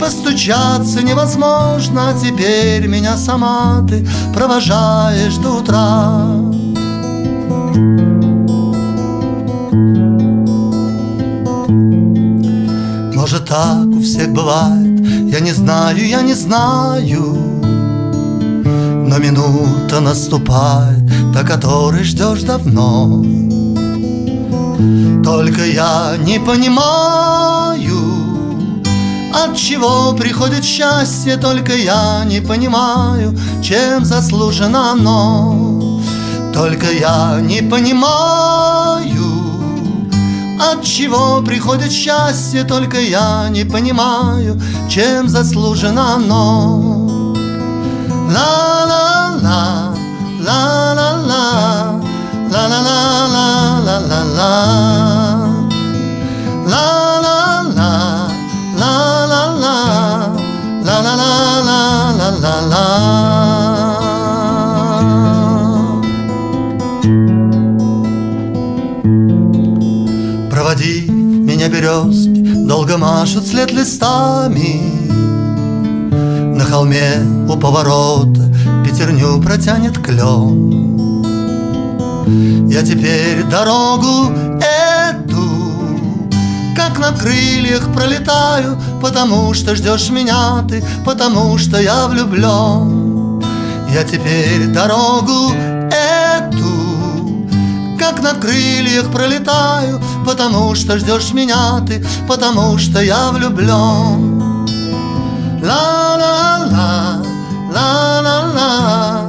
Постучаться 0.00 1.02
невозможно, 1.02 2.14
теперь 2.20 2.86
меня 2.86 3.16
сама 3.16 3.84
ты 3.88 4.06
провожаешь 4.32 5.36
до 5.36 5.50
утра. 5.50 6.48
Может 13.30 13.44
так 13.44 13.86
у 13.86 14.00
всех 14.00 14.32
бывает? 14.32 15.00
Я 15.30 15.40
не 15.40 15.52
знаю, 15.52 16.08
я 16.08 16.22
не 16.22 16.32
знаю. 16.32 17.36
Но 19.06 19.18
минута 19.18 20.00
наступает 20.00 21.32
До 21.34 21.44
которой 21.44 22.04
ждешь 22.04 22.44
давно. 22.44 23.22
Только 25.22 25.66
я 25.66 26.16
не 26.24 26.40
понимаю 26.40 27.98
от 29.34 29.56
чего 29.56 30.14
приходит 30.14 30.64
счастье, 30.64 31.36
только 31.36 31.76
я 31.76 32.24
не 32.24 32.40
понимаю, 32.40 33.38
чем 33.62 34.06
заслужено 34.06 34.92
оно. 34.92 36.00
Только 36.54 36.90
я 36.90 37.40
не 37.42 37.60
понимаю, 37.60 39.07
от 40.60 40.84
чего 40.84 41.40
приходит 41.42 41.92
счастье, 41.92 42.64
только 42.64 43.00
я 43.00 43.48
не 43.50 43.64
понимаю, 43.64 44.60
чем 44.88 45.28
заслужено 45.28 46.14
оно. 46.14 47.34
Ла-ла-ла, 48.30 49.94
ла-ла-ла, 50.40 52.00
ла-ла-ла-ла-ла-ла. 52.50 53.68
Березки 71.78 72.66
Долго 72.66 72.98
машут 72.98 73.46
след 73.46 73.72
листами. 73.72 74.80
На 76.56 76.64
холме 76.64 77.14
у 77.48 77.56
поворота 77.56 78.52
Пятерню 78.84 79.40
протянет 79.40 79.98
клен 79.98 81.24
Я 82.68 82.82
теперь 82.82 83.44
дорогу 83.44 84.32
эту 84.60 85.48
Как 86.76 86.98
на 86.98 87.12
крыльях 87.12 87.92
пролетаю 87.94 88.76
Потому 89.00 89.54
что 89.54 89.76
ждешь 89.76 90.10
меня 90.10 90.64
ты 90.68 90.82
Потому 91.04 91.58
что 91.58 91.80
я 91.80 92.08
влюблен 92.08 93.40
Я 93.90 94.02
теперь 94.02 94.66
дорогу 94.66 95.52
как 98.08 98.22
на 98.22 98.32
крыльях 98.34 99.10
пролетаю, 99.12 100.00
Потому 100.24 100.74
что 100.74 100.98
ждешь 100.98 101.32
меня 101.32 101.80
ты, 101.86 102.04
потому 102.26 102.78
что 102.78 103.02
я 103.02 103.30
влюблен. 103.30 104.66
Ла-ла-ла, 105.62 107.22
ла-ла-ла, 107.74 109.28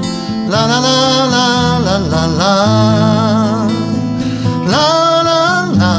ла-ла-ла-ла-ла-ла-ла. 0.50 2.54
Ла-ла-ла, 4.72 5.94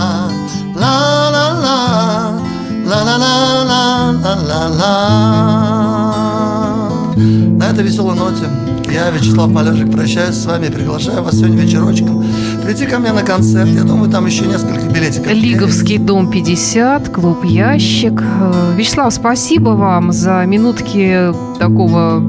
ла-ла-ла, 0.75 1.77
ла-ла-ла-ла-ла-ла. 2.87 4.95
На 7.59 7.65
этой 7.71 7.85
веселой 7.85 8.15
ноте 8.15 8.47
я, 8.91 9.11
Вячеслав 9.11 9.51
Малежик, 9.51 9.93
прощаюсь 9.93 10.37
с 10.37 10.47
вами, 10.47 10.69
приглашаю 10.69 11.23
вас 11.23 11.39
сегодня 11.39 11.63
вечерочком 11.63 12.25
прийти 12.65 12.87
ко 12.87 12.99
мне 12.99 13.13
на 13.13 13.23
концерт. 13.23 13.69
Я 13.69 13.83
думаю, 13.83 14.11
там 14.11 14.27
еще 14.27 14.47
несколько 14.47 14.87
билетиков. 14.93 15.33
Лиговский 15.33 15.99
дом 15.99 16.31
50, 16.31 17.09
клуб 17.09 17.45
Ящик. 17.45 18.23
Э, 18.23 18.75
Вячеслав, 18.77 19.13
спасибо 19.13 19.71
вам 19.71 20.13
за 20.13 20.45
минутки 20.47 21.33
такого 21.59 22.23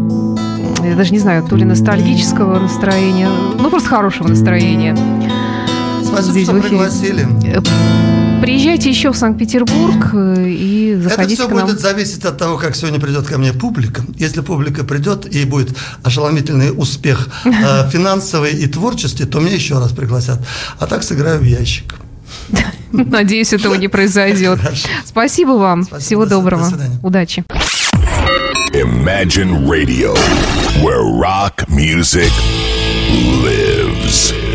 я 0.84 0.96
даже 0.96 1.12
не 1.12 1.20
знаю, 1.20 1.44
то 1.44 1.56
ли 1.56 1.64
ностальгического 1.64 2.60
настроения, 2.60 3.30
ну 3.60 3.70
просто 3.70 3.90
хорошего 3.90 4.28
настроения. 4.28 4.96
Спасибо, 6.12 6.34
Здесь 6.34 6.44
что 6.44 6.60
пригласили. 6.62 7.28
Э, 7.46 7.62
Приезжайте 8.42 8.90
еще 8.90 9.12
в 9.12 9.18
Санкт-Петербург 9.18 10.10
э, 10.14 10.46
и 10.48 10.96
заходите 11.02 11.44
Это 11.44 11.48
все 11.48 11.62
будет 11.66 11.80
зависеть 11.80 12.26
от 12.26 12.38
того, 12.38 12.58
как 12.58 12.76
сегодня 12.76 13.00
придет 13.00 13.28
ко 13.28 13.38
мне 13.38 13.54
публика. 13.54 14.04
Если 14.16 14.42
публика 14.42 14.84
придет 14.84 15.26
и 15.34 15.46
будет 15.46 15.78
ошеломительный 16.04 16.72
успех 16.76 17.30
э, 17.46 17.90
финансовый 17.92 18.54
и 18.54 18.68
творческий, 18.68 19.26
то 19.26 19.40
меня 19.40 19.56
еще 19.56 19.80
раз 19.80 19.92
пригласят. 19.92 20.40
А 20.80 20.88
так 20.88 21.04
сыграю 21.04 21.40
в 21.40 21.44
ящик. 21.44 21.96
Надеюсь, 22.92 23.54
этого 23.54 23.76
не 23.76 23.88
произойдет. 23.88 24.60
Спасибо 25.06 25.52
вам. 25.52 25.84
Спасибо, 25.84 26.04
Всего 26.04 26.26
доброго. 26.26 26.70
Удачи. 27.04 27.46
Imagine 28.74 29.68
Radio, 29.68 30.14
where 30.82 31.04
rock 31.04 31.70
music 31.70 32.32
lives. 33.44 34.51